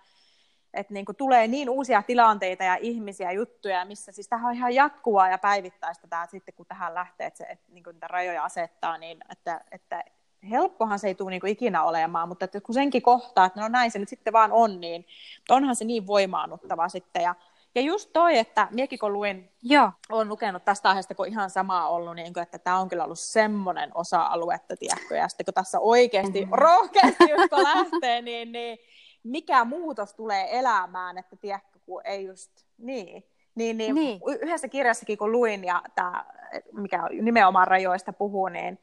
että 0.75 0.95
niin 0.95 1.05
kuin 1.05 1.17
tulee 1.17 1.47
niin 1.47 1.71
uusia 1.71 2.03
tilanteita 2.03 2.65
ja 2.65 2.77
ihmisiä 2.81 3.29
ja 3.29 3.33
juttuja, 3.33 3.85
missä 3.85 4.13
siis 4.13 4.29
tähän 4.29 4.47
on 4.47 4.55
ihan 4.57 4.75
jatkuvaa 4.75 5.29
ja 5.29 5.39
päivittäistä 5.39 6.07
tämä 6.07 6.27
sitten, 6.27 6.55
kun 6.55 6.67
tähän 6.67 6.95
lähtee, 6.95 7.27
että, 7.27 7.39
se, 7.39 7.45
että 7.45 7.73
niin 7.73 7.85
kuin 7.85 7.95
niitä 7.95 8.09
rajoja 8.09 8.45
asettaa, 8.45 8.99
niin 8.99 9.19
että, 9.33 9.61
että 9.71 10.05
helppohan 10.51 10.99
se 10.99 11.09
ei 11.09 11.15
tule 11.15 11.31
niin 11.31 11.47
ikinä 11.47 11.83
olemaan, 11.83 12.29
mutta 12.29 12.45
että 12.45 12.61
kun 12.61 12.75
senkin 12.75 13.03
kohtaa, 13.03 13.47
että 13.47 13.61
no 13.61 13.69
näin 13.69 13.91
se 13.91 13.99
nyt 13.99 14.09
sitten 14.09 14.33
vaan 14.33 14.53
on, 14.53 14.81
niin 14.81 15.07
onhan 15.49 15.77
se 15.77 15.85
niin 15.85 16.07
voimaannuttava 16.07 16.89
sitten. 16.89 17.23
Ja, 17.23 17.35
ja 17.75 17.83
just 17.83 18.11
toi, 18.13 18.39
että 18.39 18.69
miekin 18.71 18.99
kun 18.99 19.13
luin 19.13 19.51
joo, 19.63 19.91
olen 20.11 20.29
lukenut 20.29 20.65
tästä 20.65 20.89
aiheesta, 20.89 21.15
kun 21.15 21.27
ihan 21.27 21.51
sama 21.51 21.89
ollut, 21.89 22.15
niin 22.17 22.33
kuin, 22.33 22.43
että 22.43 22.59
tämä 22.59 22.79
on 22.79 22.89
kyllä 22.89 23.05
ollut 23.05 23.19
semmoinen 23.19 23.91
osa-aluetta, 23.95 24.77
tiedätkö, 24.77 25.17
ja 25.17 25.29
sitten 25.29 25.45
kun 25.45 25.55
tässä 25.55 25.81
oikeasti, 25.81 26.45
Mhm. 26.45 26.53
rohkeasti 26.55 27.31
just 27.31 27.51
kun 27.51 27.63
lähtee, 27.63 28.23
niin, 28.23 28.53
niin 28.53 28.79
mikä 29.23 29.65
muutos 29.65 30.15
tulee 30.15 30.59
elämään, 30.59 31.19
että 31.19 31.37
tiedätkö, 31.37 31.79
kun 31.87 32.01
ei 32.05 32.25
just, 32.27 32.51
niin. 32.79 33.25
Niin, 33.55 33.77
niin, 33.79 33.95
niin. 33.95 34.21
yhdessä 34.43 34.69
kirjassakin 34.69 35.19
kun 35.19 35.33
luin, 35.33 35.65
ja 35.65 35.83
tämä, 35.95 36.25
mikä 36.73 37.03
nimenomaan 37.21 37.69
rajoista 37.69 38.13
puhuu, 38.13 38.49
niin 38.49 38.79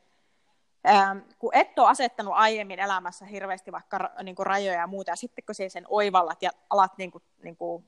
ähm, 0.89 1.17
kun 1.39 1.49
et 1.53 1.79
ole 1.79 1.87
asettanut 1.89 2.33
aiemmin 2.37 2.79
elämässä 2.79 3.25
hirveästi 3.25 3.71
vaikka 3.71 4.11
niin 4.23 4.35
kuin 4.35 4.45
rajoja 4.45 4.79
ja 4.79 4.87
muuta, 4.87 5.11
ja 5.11 5.15
sitten 5.15 5.43
kun 5.45 5.55
sen 5.69 5.85
oivallat 5.87 6.41
ja 6.41 6.49
alat 6.69 6.97
niin 6.97 7.11
kuin, 7.11 7.23
niin 7.43 7.57
kuin 7.57 7.85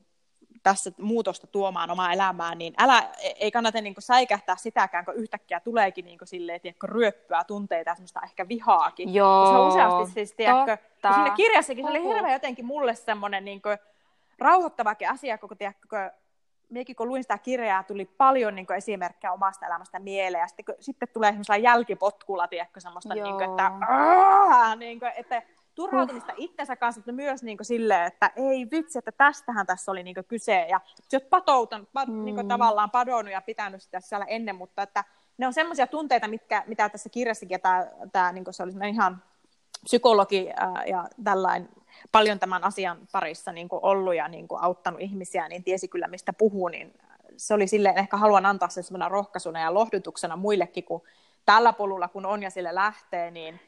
tässä 0.62 0.90
muutosta 0.98 1.46
tuomaan 1.46 1.90
omaa 1.90 2.12
elämään, 2.12 2.58
niin 2.58 2.74
älä, 2.78 3.02
ei 3.36 3.50
kannata 3.50 3.80
niin 3.80 3.94
kuin 3.94 4.02
säikähtää 4.02 4.56
sitäkään, 4.56 5.04
kun 5.04 5.14
yhtäkkiä 5.14 5.60
tuleekin 5.60 6.04
niin 6.04 6.18
kuin 6.18 6.28
silleen, 6.28 6.60
tiedätkö, 6.60 6.86
ryöppyä 6.86 7.44
tunteita 7.44 7.90
ja 7.90 7.94
semmoista 7.94 8.20
ehkä 8.24 8.48
vihaakin. 8.48 9.14
Joo, 9.14 9.44
Koska 9.44 9.66
useasti 9.68 10.12
siis, 10.14 10.32
tiedätkö, 10.32 10.76
siinä 11.14 11.30
kirjassakin 11.30 11.84
se 11.84 11.90
oli 11.90 12.02
hirveän 12.02 12.32
jotenkin 12.32 12.64
mulle 12.64 12.94
semmoinen 12.94 13.44
niin 13.44 13.62
kuin, 13.62 13.78
rauhoittavakin 14.38 15.10
asia, 15.10 15.38
kun 15.38 15.56
tiedätkö, 15.58 16.10
minäkin 16.70 16.96
kun 16.96 17.08
luin 17.08 17.24
sitä 17.24 17.38
kirjaa, 17.38 17.82
tuli 17.82 18.04
paljon 18.04 18.54
niin 18.54 18.66
kuin, 18.66 18.76
esimerkkejä 18.76 19.32
omasta 19.32 19.66
elämästä 19.66 19.98
mieleen, 19.98 20.42
ja 20.42 20.48
sitten, 20.48 20.64
kun, 20.64 20.74
sitten 20.80 21.08
tulee 21.12 21.30
semmoisella 21.30 21.56
jälkipotkulla, 21.56 22.48
tiedätkö, 22.48 22.80
semmoista, 22.80 23.14
niin 23.14 23.34
kuin, 23.34 23.50
että, 23.50 23.72
aah, 23.88 24.76
niin 24.76 25.00
kuin, 25.00 25.12
että 25.16 25.42
turhautumista 25.74 26.32
itsensä 26.36 26.76
kanssa, 26.76 26.98
mutta 26.98 27.12
myös 27.12 27.42
niin 27.42 27.56
kuin, 27.56 27.66
silleen, 27.66 28.06
että 28.06 28.30
ei 28.36 28.70
vitsi, 28.70 28.98
että 28.98 29.12
tästähän 29.12 29.66
tässä 29.66 29.90
oli 29.90 30.02
niin 30.02 30.14
kuin, 30.14 30.24
kyse, 30.24 30.66
ja 30.70 30.80
sä 31.08 31.16
oot 31.16 31.30
patoutunut, 31.30 31.88
pat, 31.92 32.08
mm. 32.08 32.24
niin 32.24 32.34
kuin, 32.34 32.48
tavallaan 32.48 32.90
padonnut 32.90 33.32
ja 33.32 33.40
pitänyt 33.40 33.82
sitä 33.82 34.00
siellä 34.00 34.26
ennen, 34.26 34.56
mutta 34.56 34.82
että 34.82 35.04
ne 35.38 35.46
on 35.46 35.52
semmoisia 35.52 35.86
tunteita, 35.86 36.28
mitkä, 36.28 36.64
mitä 36.66 36.88
tässä 36.88 37.08
kirjassakin, 37.08 37.54
ja 37.54 37.58
tämä, 37.58 37.86
tämä 38.12 38.32
niin 38.32 38.44
kuin, 38.44 38.54
se 38.54 38.62
oli 38.62 38.72
ihan 38.90 39.22
psykologi 39.84 40.50
ää, 40.56 40.84
ja 40.86 41.08
tällainen 41.24 41.68
paljon 42.12 42.38
tämän 42.38 42.64
asian 42.64 42.98
parissa 43.12 43.52
niin 43.52 43.68
kuin 43.68 43.84
ollut 43.84 44.14
ja 44.14 44.28
niin 44.28 44.48
kuin 44.48 44.62
auttanut 44.62 45.00
ihmisiä, 45.00 45.48
niin 45.48 45.64
tiesi 45.64 45.88
kyllä 45.88 46.08
mistä 46.08 46.32
puhuu, 46.32 46.68
niin 46.68 46.94
se 47.36 47.54
oli 47.54 47.66
silleen, 47.66 47.98
ehkä 47.98 48.16
haluan 48.16 48.46
antaa 48.46 48.68
sen 48.68 48.84
semmoinen 48.84 49.10
rohkaisuna 49.10 49.60
ja 49.60 49.74
lohdutuksena 49.74 50.36
muillekin, 50.36 50.84
kun 50.84 51.02
tällä 51.46 51.72
polulla 51.72 52.08
kun 52.08 52.26
on 52.26 52.42
ja 52.42 52.50
sille 52.50 52.74
lähtee, 52.74 53.30
niin 53.30 53.60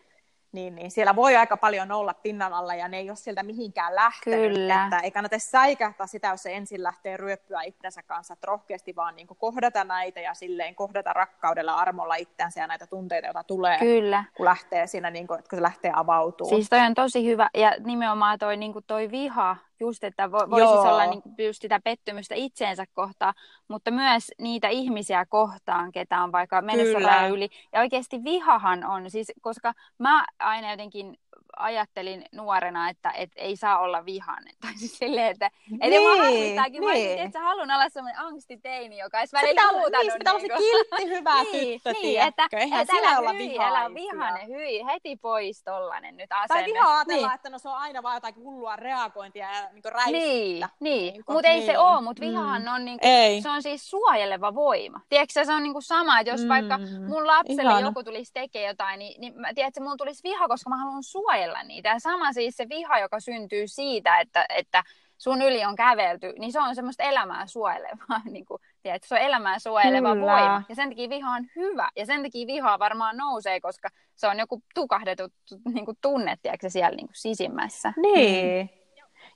niin, 0.54 0.75
niin 0.75 0.90
siellä 0.90 1.16
voi 1.16 1.37
aika 1.37 1.56
paljon 1.56 1.92
olla 1.92 2.14
pinnan 2.14 2.52
alla 2.52 2.75
ja 2.75 2.88
ne 2.88 2.99
ei 2.99 3.11
ole 3.11 3.16
sieltä 3.16 3.42
mihinkään 3.42 3.94
lähtenyt. 3.94 4.52
Kyllä. 4.52 4.84
Että 4.84 4.99
ei 4.99 5.11
kannata 5.11 5.38
säikähtää 5.38 6.06
sitä, 6.06 6.28
jos 6.28 6.42
se 6.42 6.54
ensin 6.54 6.82
lähtee 6.82 7.16
ryöppyä 7.16 7.62
itsensä 7.62 8.02
kanssa, 8.02 8.34
että 8.34 8.46
rohkeasti 8.46 8.96
vaan 8.96 9.16
niin 9.16 9.26
kohdata 9.26 9.84
näitä 9.84 10.20
ja 10.20 10.34
silleen 10.34 10.75
kohdata 10.75 11.12
rakkaudella, 11.12 11.75
armolla 11.75 12.14
itsensä 12.14 12.61
ja 12.61 12.66
näitä 12.66 12.87
tunteita, 12.87 13.26
joita 13.26 13.44
tulee, 13.44 13.78
Kyllä. 13.78 14.25
kun 14.37 14.46
lähtee 14.46 14.87
siinä, 14.87 15.11
niin 15.11 15.26
kuin, 15.26 15.38
kun 15.50 15.56
se 15.58 15.62
lähtee 15.62 15.92
avautumaan. 15.94 16.56
Siis 16.56 16.68
toi 16.68 16.80
on 16.80 16.94
tosi 16.94 17.26
hyvä 17.26 17.50
ja 17.54 17.73
nimenomaan 17.84 18.38
toi, 18.38 18.56
niin 18.56 18.73
kuin 18.73 18.84
toi 18.87 19.11
viha, 19.11 19.56
just, 19.84 20.04
että 20.04 20.32
vo, 20.32 20.38
voisi 20.50 20.66
siis 20.66 20.80
olla 20.80 21.06
niin 21.06 21.22
kuin 21.22 21.46
just 21.46 21.62
sitä 21.62 21.80
pettymystä 21.84 22.34
itseensä 22.34 22.84
kohtaan, 22.92 23.34
mutta 23.68 23.90
myös 23.90 24.30
niitä 24.40 24.68
ihmisiä 24.68 25.26
kohtaan, 25.26 25.92
ketä 25.92 26.22
on 26.22 26.32
vaikka 26.32 26.62
menossa 26.62 27.26
yli. 27.26 27.48
Ja 27.72 27.80
oikeasti 27.80 28.24
vihahan 28.24 28.84
on, 28.84 29.10
siis 29.10 29.32
koska 29.40 29.72
mä 29.98 30.26
aina 30.38 30.70
jotenkin 30.70 31.16
ajattelin 31.56 32.25
nuorena, 32.32 32.88
että 32.88 33.11
et 33.11 33.30
ei 33.37 33.56
saa 33.56 33.78
olla 33.78 34.04
vihainen. 34.04 34.54
Tai 34.62 34.73
siis 34.76 34.99
silleen, 34.99 35.30
että 35.30 35.50
niin, 35.70 35.82
ei 35.82 35.99
mua 35.99 36.16
harmittaakin. 36.16 36.73
Niin. 36.73 36.84
Mä 36.84 36.90
olisin, 36.90 37.18
että 37.18 37.40
haluan 37.40 37.70
olla 37.70 37.88
semmoinen 37.88 38.20
angstiteini, 38.20 38.99
joka 38.99 39.18
olisi 39.18 39.32
välillä 39.32 39.62
huutanut. 39.73 40.06
Niin, 40.06 40.18
pitää 40.18 40.32
olla 40.32 40.42
se 40.42 40.49
kiltti 40.49 41.16
hyvä 41.18 41.42
niin, 41.52 41.80
tyttö, 41.84 41.92
niin, 41.92 42.20
että, 42.20 42.49
Eihän 42.52 42.82
että 42.82 42.96
älä 42.96 43.18
olla 43.18 43.32
hyi, 43.32 43.58
älä 43.58 43.94
vihainen, 43.94 44.49
hyi, 44.49 44.87
heti 44.87 45.16
pois 45.16 45.62
tollanen 45.62 46.16
nyt 46.16 46.32
asenne. 46.32 46.62
Tai 46.62 46.73
vihaa 46.73 46.96
ajatella, 46.96 47.26
niin. 47.26 47.34
että 47.34 47.50
no 47.50 47.58
se 47.58 47.68
on 47.68 47.76
aina 47.76 48.02
vaan 48.02 48.16
jotain 48.16 48.34
hullua 48.37 48.76
reagointia 48.76 49.46
ja 49.52 49.68
niin 49.73 49.82
räiskyttä. 49.84 50.18
Niin, 50.18 50.66
niin. 50.80 51.12
niin 51.12 51.25
mutta 51.28 51.49
ei 51.49 51.61
se 51.61 51.66
niin. 51.66 51.78
ole, 51.78 52.00
mutta 52.00 52.20
vihahan 52.20 52.62
mm. 52.62 52.75
on, 52.75 52.84
niin 52.84 52.99
kuin, 52.99 53.42
se 53.42 53.50
on 53.50 53.62
siis 53.62 53.90
suojeleva 53.90 54.54
voima. 54.54 55.00
Tiedätkö, 55.08 55.44
se 55.44 55.52
on 55.52 55.62
niin 55.62 55.73
kuin 55.73 55.82
sama, 55.82 56.20
että 56.20 56.30
jos 56.30 56.42
mm. 56.42 56.49
vaikka 56.49 56.78
mun 57.08 57.26
lapselle 57.26 57.62
Ihana. 57.62 57.80
joku 57.80 58.04
tulisi 58.04 58.32
tekemään 58.32 58.68
jotain, 58.68 58.99
niin, 58.99 59.20
niin 59.20 59.34
tiedätkö, 59.54 59.80
mun 59.80 59.96
tulisi 59.96 60.23
viha, 60.23 60.49
koska 60.49 60.70
mä 60.70 60.76
haluan 60.76 61.02
suojella 61.02 61.43
niitä. 61.64 61.88
Ja 61.88 61.98
sama 61.98 62.32
siis 62.32 62.56
se 62.56 62.68
viha, 62.68 62.98
joka 62.98 63.20
syntyy 63.20 63.68
siitä, 63.68 64.20
että, 64.20 64.46
että 64.48 64.84
sun 65.18 65.42
yli 65.42 65.64
on 65.64 65.76
kävelty, 65.76 66.32
niin 66.38 66.52
se 66.52 66.60
on 66.60 66.74
semmoista 66.74 67.02
elämää 67.02 67.46
suojelevaa, 67.46 68.20
niin 68.30 68.44
kuin, 68.44 68.62
tiedätkö, 68.82 69.08
se 69.08 69.14
on 69.14 69.20
elämää 69.20 69.58
suojeleva 69.58 70.14
Kyllä. 70.14 70.26
voima. 70.26 70.62
Ja 70.68 70.74
sen 70.74 70.88
takia 70.88 71.08
viha 71.08 71.30
on 71.30 71.46
hyvä. 71.56 71.90
Ja 71.96 72.06
sen 72.06 72.22
takia 72.22 72.46
viha 72.46 72.78
varmaan 72.78 73.16
nousee, 73.16 73.60
koska 73.60 73.88
se 74.16 74.28
on 74.28 74.38
joku 74.38 74.62
tukahdetut 74.74 75.32
niin 75.74 75.84
kuin 75.84 75.98
tunne, 76.00 76.36
tiedätkö, 76.42 76.70
siellä 76.70 76.96
niin 76.96 77.06
kuin 77.06 77.16
sisimmässä. 77.16 77.92
Niin. 77.96 78.66
Mm. 78.66 78.68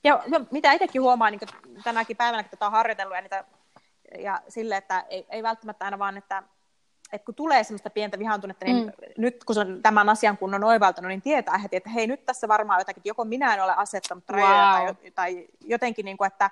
Ja 0.04 0.22
mitä 0.50 0.72
itsekin 0.72 1.02
huomaa 1.02 1.30
niin 1.30 1.40
tänäkin 1.84 2.16
päivänä, 2.16 2.42
kun 2.42 2.50
tätä 2.50 2.66
on 2.66 2.72
harjoitellut 2.72 3.14
ja, 3.14 3.20
niitä, 3.20 3.44
ja 4.18 4.40
sille, 4.48 4.76
että 4.76 5.04
ei, 5.08 5.26
ei 5.30 5.42
välttämättä 5.42 5.84
aina 5.84 5.98
vaan, 5.98 6.16
että 6.16 6.42
että 7.12 7.26
kun 7.26 7.34
tulee 7.34 7.64
semmoista 7.64 7.90
pientä 7.90 8.18
vihaantunnetta, 8.18 8.64
niin 8.64 8.86
mm. 8.86 8.92
nyt 9.16 9.44
kun 9.44 9.54
se 9.54 9.60
on 9.60 9.82
tämän 9.82 10.08
asian 10.08 10.38
kun 10.38 10.54
on 10.54 10.64
oivaltanut, 10.64 11.08
niin 11.08 11.22
tietää 11.22 11.58
heti, 11.58 11.76
että 11.76 11.90
hei, 11.90 12.06
nyt 12.06 12.26
tässä 12.26 12.48
varmaan 12.48 12.80
jotakin, 12.80 13.02
joko 13.04 13.24
minä 13.24 13.54
en 13.54 13.64
ole 13.64 13.74
asettanut 13.76 14.30
rajoja 14.30 14.78
wow. 14.78 14.96
tai, 14.96 15.10
tai 15.14 15.48
jotenkin, 15.64 16.04
niin 16.04 16.16
kuin, 16.16 16.26
että 16.26 16.50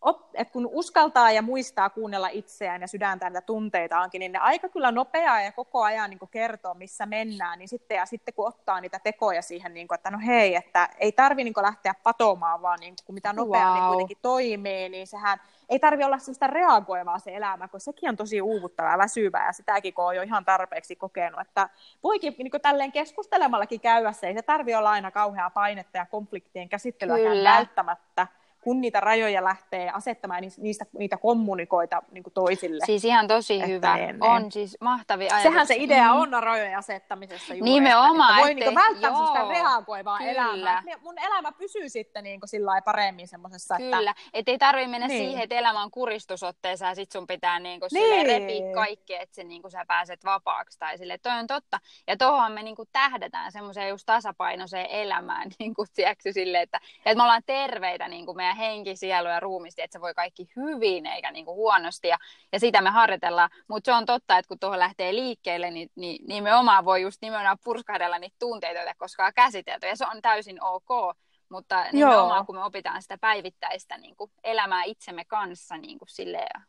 op, 0.00 0.20
että 0.34 0.52
kun 0.52 0.68
uskaltaa 0.72 1.30
ja 1.30 1.42
muistaa 1.42 1.90
kuunnella 1.90 2.28
itseään 2.28 2.80
ja 2.80 2.88
sydäntään 2.88 3.34
ja 3.34 3.42
tunteitaankin, 3.42 4.18
niin 4.18 4.32
ne 4.32 4.38
aika 4.38 4.68
kyllä 4.68 4.92
nopeaa 4.92 5.40
ja 5.40 5.52
koko 5.52 5.82
ajan 5.82 6.10
niin 6.10 6.28
kertoo, 6.30 6.74
missä 6.74 7.06
mennään. 7.06 7.58
Niin 7.58 7.68
sitten, 7.68 7.96
ja 7.96 8.06
sitten 8.06 8.34
kun 8.34 8.48
ottaa 8.48 8.80
niitä 8.80 9.00
tekoja 9.04 9.42
siihen, 9.42 9.74
niin 9.74 9.88
kuin, 9.88 9.94
että 9.94 10.10
no 10.10 10.18
hei, 10.26 10.54
että 10.54 10.88
ei 10.98 11.12
tarvi 11.12 11.44
niin 11.44 11.54
lähteä 11.62 11.94
patomaan, 12.02 12.62
vaan 12.62 12.78
niin 12.80 12.94
kuin, 13.06 13.14
mitä 13.14 13.32
nopeammin 13.32 13.82
wow. 13.82 13.88
kuitenkin 13.88 14.18
toimii, 14.22 14.88
niin 14.88 15.06
sehän 15.06 15.40
ei 15.68 15.78
tarvi 15.78 16.04
olla 16.04 16.18
sellaista 16.18 16.46
reagoivaa 16.46 17.18
se 17.18 17.36
elämä, 17.36 17.68
kun 17.68 17.80
sekin 17.80 18.08
on 18.08 18.16
tosi 18.16 18.42
uuvuttavaa 18.42 18.92
ja 18.92 18.98
väsyvää, 18.98 19.46
ja 19.46 19.52
sitäkin 19.52 19.94
kun 19.94 20.04
on 20.04 20.16
jo 20.16 20.22
ihan 20.22 20.44
tarpeeksi 20.44 20.96
kokenut, 20.96 21.40
että 21.40 21.68
voikin 22.02 22.34
niin 22.38 22.50
kuin 22.50 22.60
tälleen 22.60 22.92
keskustelemallakin 22.92 23.80
käydä 23.80 24.12
se, 24.12 24.26
ei 24.26 24.34
se 24.34 24.42
tarvi 24.42 24.74
olla 24.74 24.90
aina 24.90 25.10
kauheaa 25.10 25.50
painetta 25.50 25.98
ja 25.98 26.06
konfliktien 26.06 26.68
käsittelyä 26.68 27.44
välttämättä, 27.44 28.26
kun 28.60 28.80
niitä 28.80 29.00
rajoja 29.00 29.44
lähtee 29.44 29.90
asettamaan, 29.90 30.40
niin 30.40 30.52
niistä, 30.58 30.86
niitä 30.98 31.16
kommunikoita 31.16 32.02
niin 32.10 32.22
kuin 32.22 32.34
toisille. 32.34 32.86
Siis 32.86 33.04
ihan 33.04 33.28
tosi 33.28 33.66
hyvä. 33.66 33.96
Ne, 33.96 34.12
ne. 34.12 34.18
On 34.20 34.52
siis 34.52 34.76
mahtavia 34.80 35.26
ajatuksia. 35.26 35.50
Sehän 35.50 35.66
se 35.66 35.74
idea 35.76 36.14
mm. 36.14 36.20
on 36.20 36.42
rajojen 36.42 36.78
asettamisessa 36.78 37.54
juuri, 37.54 37.70
Nimenomaan. 37.70 38.38
Että, 38.38 38.50
että 38.50 38.64
voi 38.64 38.74
niin 38.74 38.74
välttää 38.74 39.10
joo, 39.10 39.26
sitä 39.26 39.48
reagoivaa 39.48 40.18
kyllä. 40.18 40.32
elämää. 40.32 40.82
Mun 41.00 41.18
elämä 41.18 41.52
pysyy 41.52 41.88
sitten 41.88 42.24
niin 42.24 42.40
kuin 42.40 42.48
sillä 42.48 42.82
paremmin 42.84 43.28
semmoisessa. 43.28 43.76
Kyllä, 43.76 44.14
että 44.34 44.50
ei 44.50 44.58
tarvitse 44.58 44.90
mennä 44.90 45.06
niin. 45.06 45.28
siihen, 45.28 45.42
että 45.42 45.54
elämä 45.54 45.82
on 45.82 45.90
kuristusotteessa 45.90 46.86
ja 46.86 46.94
sit 46.94 47.12
sun 47.12 47.26
pitää 47.26 47.58
niin 47.58 47.80
kuin 47.80 47.90
niin. 47.92 48.26
repiä 48.26 48.74
kaikki, 48.74 49.14
että 49.14 49.34
se, 49.34 49.44
niin 49.44 49.62
kuin 49.62 49.70
sä 49.70 49.84
pääset 49.88 50.24
vapaaksi. 50.24 50.78
Tai 50.78 50.98
sille, 50.98 51.18
toi 51.18 51.38
on 51.38 51.46
totta. 51.46 51.80
Ja 52.06 52.16
tuohon 52.16 52.52
me 52.52 52.62
niin 52.62 52.76
kuin 52.76 52.88
tähdätään 52.92 53.52
semmoiseen 53.52 53.88
just 53.88 54.06
tasapainoiseen 54.06 54.86
elämään, 54.86 55.50
niin 55.58 55.74
kuin, 55.74 55.88
tiedätkö, 55.94 56.32
sille, 56.32 56.60
että, 56.60 56.80
että 56.98 57.16
me 57.16 57.22
ollaan 57.22 57.42
terveitä 57.46 58.08
niin 58.08 58.26
kuin 58.26 58.36
meidän 58.48 58.72
henki, 58.72 58.96
sielu 58.96 59.28
ja 59.28 59.40
ruumisti, 59.40 59.82
että 59.82 59.92
se 59.92 60.00
voi 60.00 60.14
kaikki 60.14 60.48
hyvin 60.56 61.06
eikä 61.06 61.30
niin 61.30 61.44
kuin 61.44 61.56
huonosti 61.56 62.08
ja, 62.08 62.18
ja 62.52 62.60
sitä 62.60 62.82
me 62.82 62.90
harjoitellaan. 62.90 63.50
Mutta 63.68 63.88
se 63.88 63.94
on 63.96 64.06
totta, 64.06 64.38
että 64.38 64.48
kun 64.48 64.58
tuohon 64.58 64.78
lähtee 64.78 65.14
liikkeelle, 65.14 65.70
niin, 65.70 65.90
niin 65.96 66.26
nimenomaan 66.26 66.84
voi 66.84 67.02
just 67.02 67.22
nimenomaan 67.22 67.58
purskahdella 67.64 68.18
niitä 68.18 68.36
tunteita, 68.38 68.80
joita 68.80 68.94
koskaan 68.98 69.32
käsitelty 69.34 69.86
ja 69.86 69.96
se 69.96 70.06
on 70.06 70.22
täysin 70.22 70.62
ok. 70.62 71.16
Mutta 71.48 71.84
nimenomaan 71.92 72.38
Joo. 72.38 72.44
kun 72.44 72.54
me 72.54 72.64
opitaan 72.64 73.02
sitä 73.02 73.18
päivittäistä 73.18 73.98
niin 73.98 74.16
kuin 74.16 74.30
elämää 74.44 74.84
itsemme 74.84 75.24
kanssa 75.24 75.76
niin 75.76 75.98
kuin 75.98 76.08
silleen, 76.08 76.62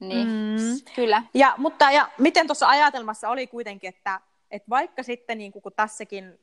niin 0.00 0.28
mm. 0.28 0.92
kyllä. 0.94 1.22
Ja, 1.34 1.54
mutta 1.56 1.90
ja 1.90 2.08
miten 2.18 2.46
tuossa 2.46 2.68
ajatelmassa 2.68 3.28
oli 3.28 3.46
kuitenkin, 3.46 3.88
että, 3.88 4.20
että 4.50 4.70
vaikka 4.70 5.02
sitten 5.02 5.38
niin 5.38 5.52
kuin, 5.52 5.62
kun 5.62 5.72
tässäkin 5.76 6.38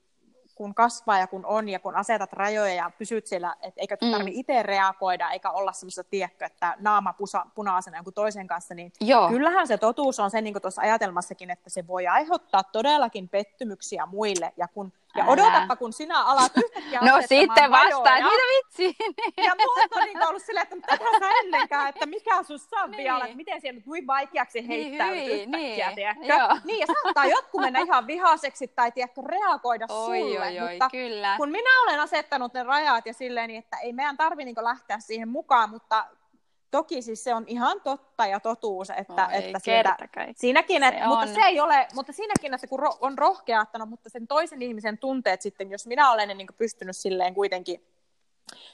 kun 0.59 0.75
kasvaa 0.75 1.19
ja 1.19 1.27
kun 1.27 1.45
on 1.45 1.69
ja 1.69 1.79
kun 1.79 1.95
asetat 1.95 2.33
rajoja 2.33 2.73
ja 2.73 2.91
pysyt 2.97 3.27
siellä, 3.27 3.55
että 3.61 3.81
eikä 3.81 3.97
mm. 4.01 4.11
tarvitse 4.11 4.39
itse 4.39 4.63
reagoida 4.63 5.31
eikä 5.31 5.51
olla 5.51 5.73
semmoista 5.73 6.03
tiekköä, 6.03 6.45
että 6.45 6.75
naama 6.79 7.13
pusa, 7.13 7.45
punaisena 7.55 7.97
jonkun 7.97 8.13
toisen 8.13 8.47
kanssa, 8.47 8.73
niin 8.73 8.91
Joo. 9.01 9.29
kyllähän 9.29 9.67
se 9.67 9.77
totuus 9.77 10.19
on 10.19 10.31
se, 10.31 10.41
niin 10.41 10.53
kuin 10.53 10.61
tuossa 10.61 10.81
ajatelmassakin, 10.81 11.49
että 11.49 11.69
se 11.69 11.87
voi 11.87 12.07
aiheuttaa 12.07 12.63
todellakin 12.63 13.29
pettymyksiä 13.29 14.05
muille 14.05 14.53
ja 14.57 14.67
kun 14.67 14.93
ja 15.15 15.23
Älä. 15.23 15.31
odotapa, 15.31 15.75
kun 15.75 15.93
sinä 15.93 16.23
alat 16.23 16.51
yhtäkkiä 16.57 16.99
No 17.01 17.21
sitten 17.21 17.71
vastaan, 17.71 18.23
mitä 18.23 18.43
vitsi? 18.57 18.95
Ja 19.37 19.51
muut 19.55 19.95
on 19.95 20.03
niin 20.03 20.27
ollut 20.27 20.43
silleen, 20.43 20.63
että 20.63 20.75
mitä 20.75 20.97
sä 21.19 21.29
ennenkään, 21.43 21.89
että 21.89 22.05
mikä 22.05 22.43
sun 22.43 22.59
on 22.83 22.91
niin. 22.91 22.97
vielä, 22.97 23.23
että 23.23 23.37
miten 23.37 23.61
siellä 23.61 23.81
nyt 23.85 24.07
vaikeaksi 24.07 24.67
heittää 24.67 25.11
niin, 25.11 25.31
yhtäkkiä, 25.31 25.91
niin. 25.91 26.27
Joo. 26.27 26.57
Niin, 26.63 26.79
ja 26.79 26.85
saattaa 26.87 27.25
jotkut 27.25 27.61
mennä 27.61 27.79
ihan 27.79 28.07
vihaseksi 28.07 28.67
tai 28.67 28.91
tiedätkö, 28.91 29.21
reagoida 29.25 29.85
oi, 29.89 30.05
sulle, 30.05 30.45
oi, 30.45 30.59
oi, 30.59 30.71
mutta 30.71 30.89
kyllä. 30.89 31.37
kun 31.37 31.51
minä 31.51 31.83
olen 31.83 31.99
asettanut 31.99 32.53
ne 32.53 32.63
rajat 32.63 33.05
ja 33.05 33.13
silleen, 33.13 33.47
niin 33.47 33.59
että 33.59 33.77
ei 33.77 33.93
meidän 33.93 34.17
tarvi 34.17 34.45
niin 34.45 34.55
lähteä 34.61 34.99
siihen 34.99 35.29
mukaan, 35.29 35.69
mutta 35.69 36.05
Toki 36.71 37.01
siis 37.01 37.23
se 37.23 37.33
on 37.33 37.43
ihan 37.47 37.81
totta 37.81 38.25
ja 38.25 38.39
totuus, 38.39 38.89
että, 38.89 39.27
Oi, 39.27 39.37
että 39.37 39.59
siitä, 39.59 39.97
siinäkin, 40.35 40.83
että, 40.83 41.01
se 41.01 41.07
mutta, 41.07 41.27
se 41.27 41.41
ei 41.41 41.59
ole, 41.59 41.87
mutta 41.93 42.13
siinäkin, 42.13 42.53
että 42.53 42.67
kun 42.67 42.79
on 43.01 43.17
rohkeattanut, 43.17 43.89
mutta 43.89 44.09
sen 44.09 44.27
toisen 44.27 44.61
ihmisen 44.61 44.97
tunteet 44.97 45.41
sitten, 45.41 45.71
jos 45.71 45.87
minä 45.87 46.11
olen 46.11 46.37
niin 46.37 46.47
pystynyt 46.57 46.97
silleen 46.97 47.33
kuitenkin 47.33 47.83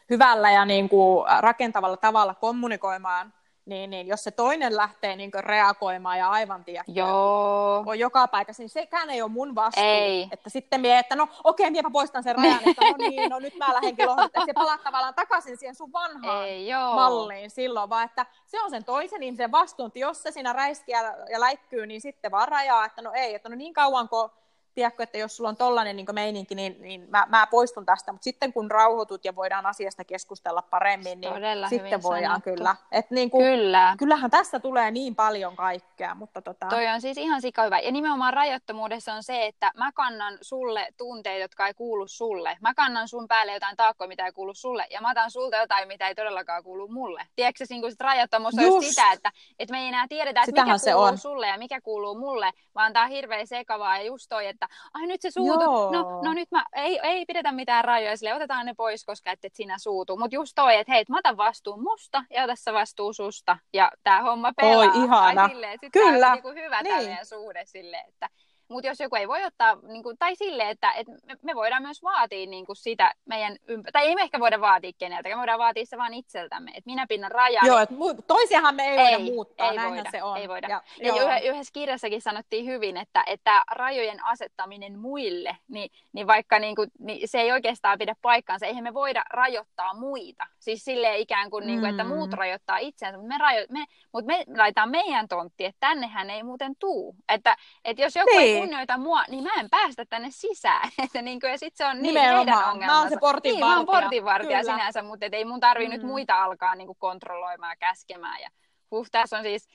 hyvällä 0.10 0.52
ja 0.52 0.66
niin 0.66 0.90
kuin 0.90 1.26
rakentavalla 1.40 1.98
tavalla 1.98 2.36
kommunikoimaan 2.36 3.34
niin, 3.66 3.90
niin 3.90 4.08
jos 4.08 4.24
se 4.24 4.32
toinen 4.32 4.76
lähtee 4.76 5.16
niin 5.16 5.32
reagoimaan 5.34 6.18
ja 6.18 6.30
aivan 6.30 6.64
tiedätkö, 6.64 6.92
Joo. 6.96 7.84
on 7.86 8.00
joka 8.00 8.28
paikassa, 8.28 8.64
niin 8.64 8.70
sekään 8.70 9.10
ei 9.10 9.22
ole 9.22 9.32
mun 9.32 9.56
vastuu. 9.56 9.84
Ei. 9.84 10.28
Että 10.32 10.50
sitten 10.50 10.82
mie, 10.82 11.00
että 11.00 11.16
no 11.16 11.28
okei, 11.44 11.72
miepä 11.72 11.90
poistan 11.90 12.24
sen 12.24 12.36
rajan, 12.36 12.60
että 12.66 12.86
no 12.86 12.96
niin, 12.98 13.30
no 13.30 13.40
nyt 13.40 13.56
mä 13.56 13.74
lähdenkin 13.74 14.08
lohduttamaan. 14.10 14.50
Että 14.50 14.60
se 14.60 14.66
palaat 14.66 14.84
tavallaan 14.84 15.14
takaisin 15.14 15.58
siihen 15.58 15.76
sun 15.76 15.94
vanhaan 15.94 16.48
Ei, 16.48 16.68
joo. 16.68 16.96
malliin 16.96 17.50
silloin, 17.50 17.90
vaan 17.90 18.06
että 18.06 18.26
se 18.46 18.62
on 18.62 18.70
sen 18.70 18.86
toisen 18.86 19.24
ihmisen 19.24 19.52
vastuun, 19.52 19.88
että 19.88 20.00
jos 20.00 20.24
se 20.24 20.32
siinä 20.32 20.54
räiskiä 20.54 21.16
ja 21.30 21.40
läikkyy, 21.40 21.88
niin 21.88 22.02
sitten 22.02 22.32
vaan 22.32 22.48
rajaa, 22.48 22.86
että 22.86 23.02
no 23.02 23.12
ei, 23.14 23.36
että 23.36 23.50
no 23.50 23.56
niin 23.56 23.74
kauan 23.74 24.10
kuin 24.10 24.30
tiedätkö, 24.76 25.04
että 25.04 25.18
jos 25.18 25.38
sulla 25.38 25.50
on 25.50 25.58
tollainen 25.58 25.96
niin 25.96 26.06
meininki, 26.12 26.56
niin, 26.56 26.76
niin 26.82 27.06
mä, 27.10 27.26
mä 27.30 27.48
poistun 27.48 27.86
tästä, 27.86 28.12
mutta 28.12 28.24
sitten 28.24 28.54
kun 28.54 28.72
rauhoitut 28.72 29.26
ja 29.26 29.36
voidaan 29.36 29.66
asiasta 29.66 30.04
keskustella 30.04 30.62
paremmin, 30.62 31.22
niin 31.22 31.34
Todella 31.34 31.70
sitten 31.70 32.04
voidaan 32.04 32.42
sanottu. 32.42 32.50
kyllä. 32.50 32.76
Et 32.92 33.12
niin 33.12 33.30
kuin, 33.32 33.46
Kyllä. 33.46 33.96
Kyllähän 33.98 34.32
tässä 34.32 34.60
tulee 34.60 34.92
niin 34.92 35.16
paljon 35.16 35.56
kaikkea, 35.56 36.16
mutta 36.16 36.42
tota... 36.42 36.66
Toi 36.66 36.88
on 36.88 37.02
siis 37.02 37.18
ihan 37.18 37.42
sika 37.42 37.64
hyvä. 37.64 37.80
Ja 37.80 37.92
nimenomaan 37.92 38.34
rajoittomuudessa 38.34 39.14
on 39.14 39.24
se, 39.24 39.46
että 39.46 39.72
mä 39.78 39.92
kannan 39.92 40.38
sulle 40.42 40.88
tunteita, 40.98 41.42
jotka 41.42 41.68
ei 41.68 41.74
kuulu 41.74 42.08
sulle. 42.08 42.58
Mä 42.62 42.74
kannan 42.74 43.08
sun 43.08 43.28
päälle 43.28 43.54
jotain 43.54 43.78
taakkoa, 43.78 44.08
mitä 44.08 44.26
ei 44.26 44.32
kuulu 44.32 44.54
sulle. 44.54 44.88
Ja 44.90 45.02
mä 45.02 45.12
otan 45.12 45.32
sulta 45.32 45.58
jotain, 45.58 45.88
mitä 45.88 46.08
ei 46.08 46.16
todellakaan 46.16 46.64
kuulu 46.64 46.88
mulle. 46.88 47.28
Tiedätkö 47.36 47.64
niin 47.70 47.92
sit 47.92 48.02
rajattomuus 48.02 48.54
on 48.58 48.64
just 48.64 48.88
sitä, 48.88 49.12
että, 49.12 49.32
että 49.60 49.72
me 49.72 49.82
ei 49.82 49.88
enää 49.88 50.06
tiedetä, 50.10 50.40
että 50.40 50.46
Sitähän 50.46 50.68
mikä 50.68 50.78
se 50.78 50.92
kuuluu 50.92 51.08
on. 51.08 51.18
sulle 51.18 51.48
ja 51.48 51.58
mikä 51.58 51.82
kuuluu 51.82 52.16
mulle, 52.16 52.52
vaan 52.76 52.94
tää 52.94 53.04
on 53.04 53.10
hirveän 53.10 53.48
sekavaa. 53.48 53.98
Ja 53.98 54.04
just 54.04 54.26
toi, 54.30 54.48
että 54.48 54.65
ai 54.94 55.08
nyt 55.08 55.22
se 55.22 55.32
suutu. 55.32 55.92
No, 55.92 56.22
no 56.24 56.34
nyt 56.34 56.52
mä, 56.52 56.66
ei, 56.76 57.00
ei 57.04 57.26
pidetä 57.26 57.52
mitään 57.52 57.86
rajoja, 57.86 58.18
sille 58.18 58.34
otetaan 58.34 58.66
ne 58.66 58.74
pois, 58.74 59.06
koska 59.06 59.32
et, 59.32 59.46
et 59.46 59.56
sinä 59.56 59.78
suutu. 59.78 60.18
Mutta 60.18 60.36
just 60.36 60.52
toi, 60.56 60.76
että 60.76 60.94
hei, 60.94 61.02
et 61.02 61.10
mä 61.10 61.18
otan 61.18 61.38
vastuun 61.38 61.84
musta 61.84 62.24
ja 62.30 62.44
ota 62.44 62.56
sä 62.56 62.74
vastuu 62.74 63.14
susta. 63.14 63.58
Ja 63.74 63.92
tää 64.04 64.22
homma 64.22 64.52
pelaa. 64.54 64.78
Oi, 64.78 65.04
ihana. 65.04 65.42
Tai 65.42 65.50
silleen, 65.50 65.80
sit 65.80 65.94
Kyllä. 65.94 66.28
on 66.28 66.34
niinku 66.34 66.50
hyvä 66.50 66.82
niin. 66.82 67.18
Suhde 67.24 67.66
sille, 67.66 67.98
että 68.08 68.30
mutta 68.68 68.88
jos 68.88 69.00
joku 69.00 69.16
ei 69.16 69.28
voi 69.28 69.44
ottaa, 69.44 69.78
niin 69.88 70.04
kuin, 70.04 70.18
tai 70.18 70.36
silleen, 70.36 70.70
että, 70.70 70.92
että 70.92 71.12
me, 71.26 71.36
me 71.42 71.56
voidaan 71.56 71.82
myös 71.82 72.04
vaatia 72.04 72.48
niin 72.48 72.66
kuin 72.66 72.76
sitä 72.76 73.14
meidän 73.26 73.56
ympä... 73.68 73.92
tai 73.92 74.08
ei 74.08 74.16
me 74.16 74.22
ehkä 74.22 74.40
voida 74.40 74.62
vaatia 74.62 74.92
keneltäkään, 74.98 75.38
me 75.38 75.40
voidaan 75.40 75.60
vaatia 75.60 75.86
se 75.86 75.98
vaan 75.98 76.14
itseltämme, 76.14 76.72
että 76.72 76.90
minä 76.90 77.06
pinnan 77.10 77.32
rajan. 77.32 77.66
Joo, 77.68 77.80
että 77.80 77.96
mu- 77.96 78.22
toisiahan 78.28 78.76
me 78.76 78.84
ei, 78.88 78.98
voida 78.98 79.20
muuttaa, 79.20 79.70
ei 79.70 79.76
näinhän 79.78 79.96
voida, 79.98 80.12
se 80.12 80.24
on. 80.24 80.38
Ei 80.38 80.50
voida. 80.50 80.68
Ja, 80.68 80.82
Ja 81.00 81.08
joo. 81.08 81.30
yhdessä 81.54 81.74
kirjassakin 81.74 82.22
sanottiin 82.22 82.66
hyvin, 82.66 82.98
että, 82.98 83.24
että 83.28 83.64
rajojen 83.72 84.26
asettaminen 84.26 85.00
muille, 85.00 85.58
niin, 85.68 85.90
niin 86.14 86.28
vaikka 86.28 86.60
niin 86.60 86.76
kuin, 86.76 86.92
niin 87.00 87.28
se 87.28 87.42
ei 87.42 87.52
oikeastaan 87.52 87.98
pidä 87.98 88.16
paikkaansa, 88.22 88.66
eihän 88.66 88.84
me 88.84 88.94
voida 88.94 89.24
rajoittaa 89.30 89.94
muita. 89.94 90.48
Siis 90.60 90.86
silleen 90.86 91.20
ikään 91.20 91.50
kuin, 91.50 91.68
niin 91.68 91.80
kuin 91.80 91.90
että 91.90 92.04
Mm. 92.04 92.10
muut 92.10 92.34
rajoittaa 92.34 92.78
itseänsä, 92.78 93.18
mutta 93.18 93.34
me, 93.34 93.38
rajo, 93.38 93.66
me, 93.70 93.86
mutta 94.14 94.28
me 94.28 94.46
laitetaan 94.58 94.90
meidän 94.90 95.28
tontti, 95.28 95.66
että 95.66 95.80
tännehän 95.80 96.30
ei 96.30 96.44
muuten 96.44 96.76
tuu. 96.80 97.16
Että, 97.30 97.56
että 97.86 98.02
jos 98.04 98.16
joku 98.16 98.30
ei 98.40 98.55
Niin. 98.56 98.62
kunnioita 98.70 98.98
mua, 98.98 99.24
niin 99.30 99.44
mä 99.44 99.50
en 99.60 99.70
päästä 99.70 100.06
tänne 100.10 100.28
sisään. 100.32 100.90
Että 101.04 101.22
niin 101.22 101.40
kuin, 101.40 101.52
ja 101.52 101.58
sit 101.58 101.76
se 101.76 101.86
on 101.86 101.96
niin 102.02 102.04
Nimenomaan. 102.04 102.38
heidän 102.38 102.56
Mä 102.56 102.66
oon 102.66 102.74
ongelmansa. 102.74 103.10
se 103.10 103.18
portinvartija. 103.20 103.54
Niin, 103.54 103.66
mä 103.68 103.78
oon 103.78 103.86
portinvartija 104.04 104.60
Kyllä. 104.60 104.74
sinänsä, 104.78 105.02
mutta 105.04 105.26
et 105.26 105.34
ei 105.34 105.46
mun 105.46 105.60
tarvii 105.60 105.88
mm. 105.88 105.94
nyt 105.94 106.04
muita 106.04 106.44
alkaa 106.44 106.76
niin 106.76 106.88
kuin 106.88 106.98
kontrolloimaan 107.00 107.72
ja 107.72 107.76
käskemään. 107.76 108.42
Ja, 108.42 108.50
huh, 108.92 109.08
tässä 109.12 109.38
on 109.38 109.44
siis 109.44 109.68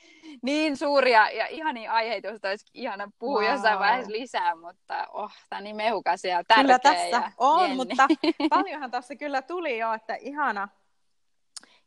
niin 0.43 0.77
suuria 0.77 1.29
ja 1.29 1.47
ihania 1.47 1.93
aiheita, 1.93 2.27
joista 2.27 2.49
olisi 2.49 2.65
ihana 2.73 3.11
puhua 3.19 3.41
Wow. 3.41 3.51
jossain 3.51 3.79
vaiheessa 3.79 4.11
lisää, 4.11 4.55
mutta 4.55 5.07
oh, 5.13 5.31
tämä 5.49 5.57
on 5.57 5.63
niin 5.63 5.75
mehukas 5.75 6.23
ja 6.23 6.43
Kyllä 6.55 6.79
tärkeä. 6.79 6.79
tässä 6.93 7.17
ja 7.17 7.31
on, 7.37 7.61
Jenni. 7.61 7.75
mutta 7.75 8.07
paljonhan 8.49 8.91
tässä 8.91 9.15
kyllä 9.15 9.41
tuli 9.41 9.77
jo, 9.77 9.93
että 9.93 10.15
ihana. 10.15 10.67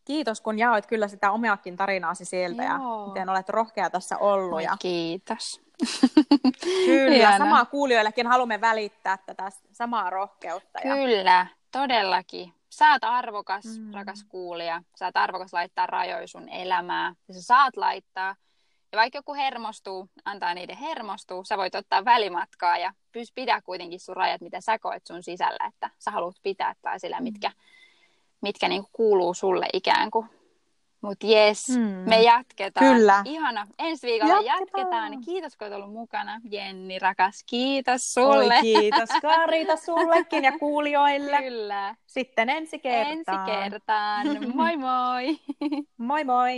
Kiitos, 0.05 0.41
kun 0.41 0.59
jaoit 0.59 0.87
kyllä 0.87 1.09
sitä 1.09 1.31
omiakin 1.31 1.77
tarinaasi 1.77 2.25
sieltä 2.25 2.63
ja 2.63 2.75
Joo. 2.75 3.07
miten 3.07 3.29
olet 3.29 3.49
rohkea 3.49 3.91
tässä 3.91 4.19
ollut. 4.19 4.63
Ja 4.63 4.77
kiitos. 4.81 5.61
kyllä, 6.87 7.17
Ihana. 7.17 7.39
samaa 7.39 7.65
kuulijoillekin 7.65 8.27
haluamme 8.27 8.61
välittää 8.61 9.19
tätä 9.27 9.51
samaa 9.73 10.11
rohkeutta. 10.11 10.79
Ja... 10.85 10.95
Kyllä, 10.95 11.47
todellakin. 11.73 12.55
Sä 12.71 12.91
oot 12.93 13.05
arvokas, 13.05 13.65
mm. 13.65 13.85
Mm. 13.85 13.95
rakas 13.95 14.25
kuulija. 14.29 14.83
Sä 14.97 15.05
oot 15.05 15.17
arvokas 15.17 15.53
laittaa 15.53 15.87
rajoja 15.87 16.27
sun 16.27 16.49
elämää. 16.49 17.15
Ja 17.29 17.35
sä 17.35 17.43
saat 17.43 17.77
laittaa. 17.77 18.37
Ja 18.93 18.99
vaikka 18.99 19.19
joku 19.19 19.35
hermostuu, 19.35 20.09
antaa 20.25 20.55
niiden 20.55 20.77
hermostua, 20.77 21.45
sä 21.45 21.57
voit 21.57 21.75
ottaa 21.75 22.05
välimatkaa 22.05 22.79
ja 22.79 22.93
pys 23.13 23.33
pidä 23.33 23.63
kuitenkin 23.63 24.01
sun 24.01 24.17
rajat, 24.17 24.41
mitä 24.41 24.61
sä 24.61 24.79
koet 24.79 25.07
sun 25.07 25.23
sisällä, 25.23 25.67
että 25.69 25.91
sä 25.99 26.11
haluat 26.11 26.37
pitää 26.43 26.75
tai 26.83 27.01
sillä, 27.01 27.21
mitkä, 27.21 27.51
mitkä 28.45 28.69
niinku 28.69 28.91
kuuluu 28.93 29.35
sulle 29.35 29.67
ikään 29.73 30.11
kuin. 30.11 30.27
Mutta 31.01 31.27
jes. 31.27 31.69
Mm. 31.69 31.83
me 31.85 32.23
jatketaan. 32.23 32.97
Kyllä. 32.97 33.23
Ihana. 33.25 33.67
Ensi 33.79 34.07
viikolla 34.07 34.35
jatketaan. 34.35 34.57
Jatketaan. 34.57 35.21
Kiitos, 35.21 35.57
kun 35.57 35.67
olet 35.67 35.77
ollut 35.77 35.93
mukana. 35.93 36.41
Jenni, 36.51 36.99
rakas, 36.99 37.45
kiitos 37.47 38.15
sulle. 38.15 38.55
Oi, 38.55 38.63
kiitos 38.63 39.09
Karita 39.23 39.77
sullekin 39.77 40.45
ja 40.45 40.59
kuulijoille. 40.59 41.39
Kyllä. 41.39 41.95
Sitten 42.07 42.51
ensi 42.51 42.79
kertaan. 42.79 43.49
Ensi 43.49 43.71
kertaan. 43.71 44.27
Moi 44.55 44.77
moi! 44.77 45.39
Moi 46.09 46.25
moi! 46.25 46.55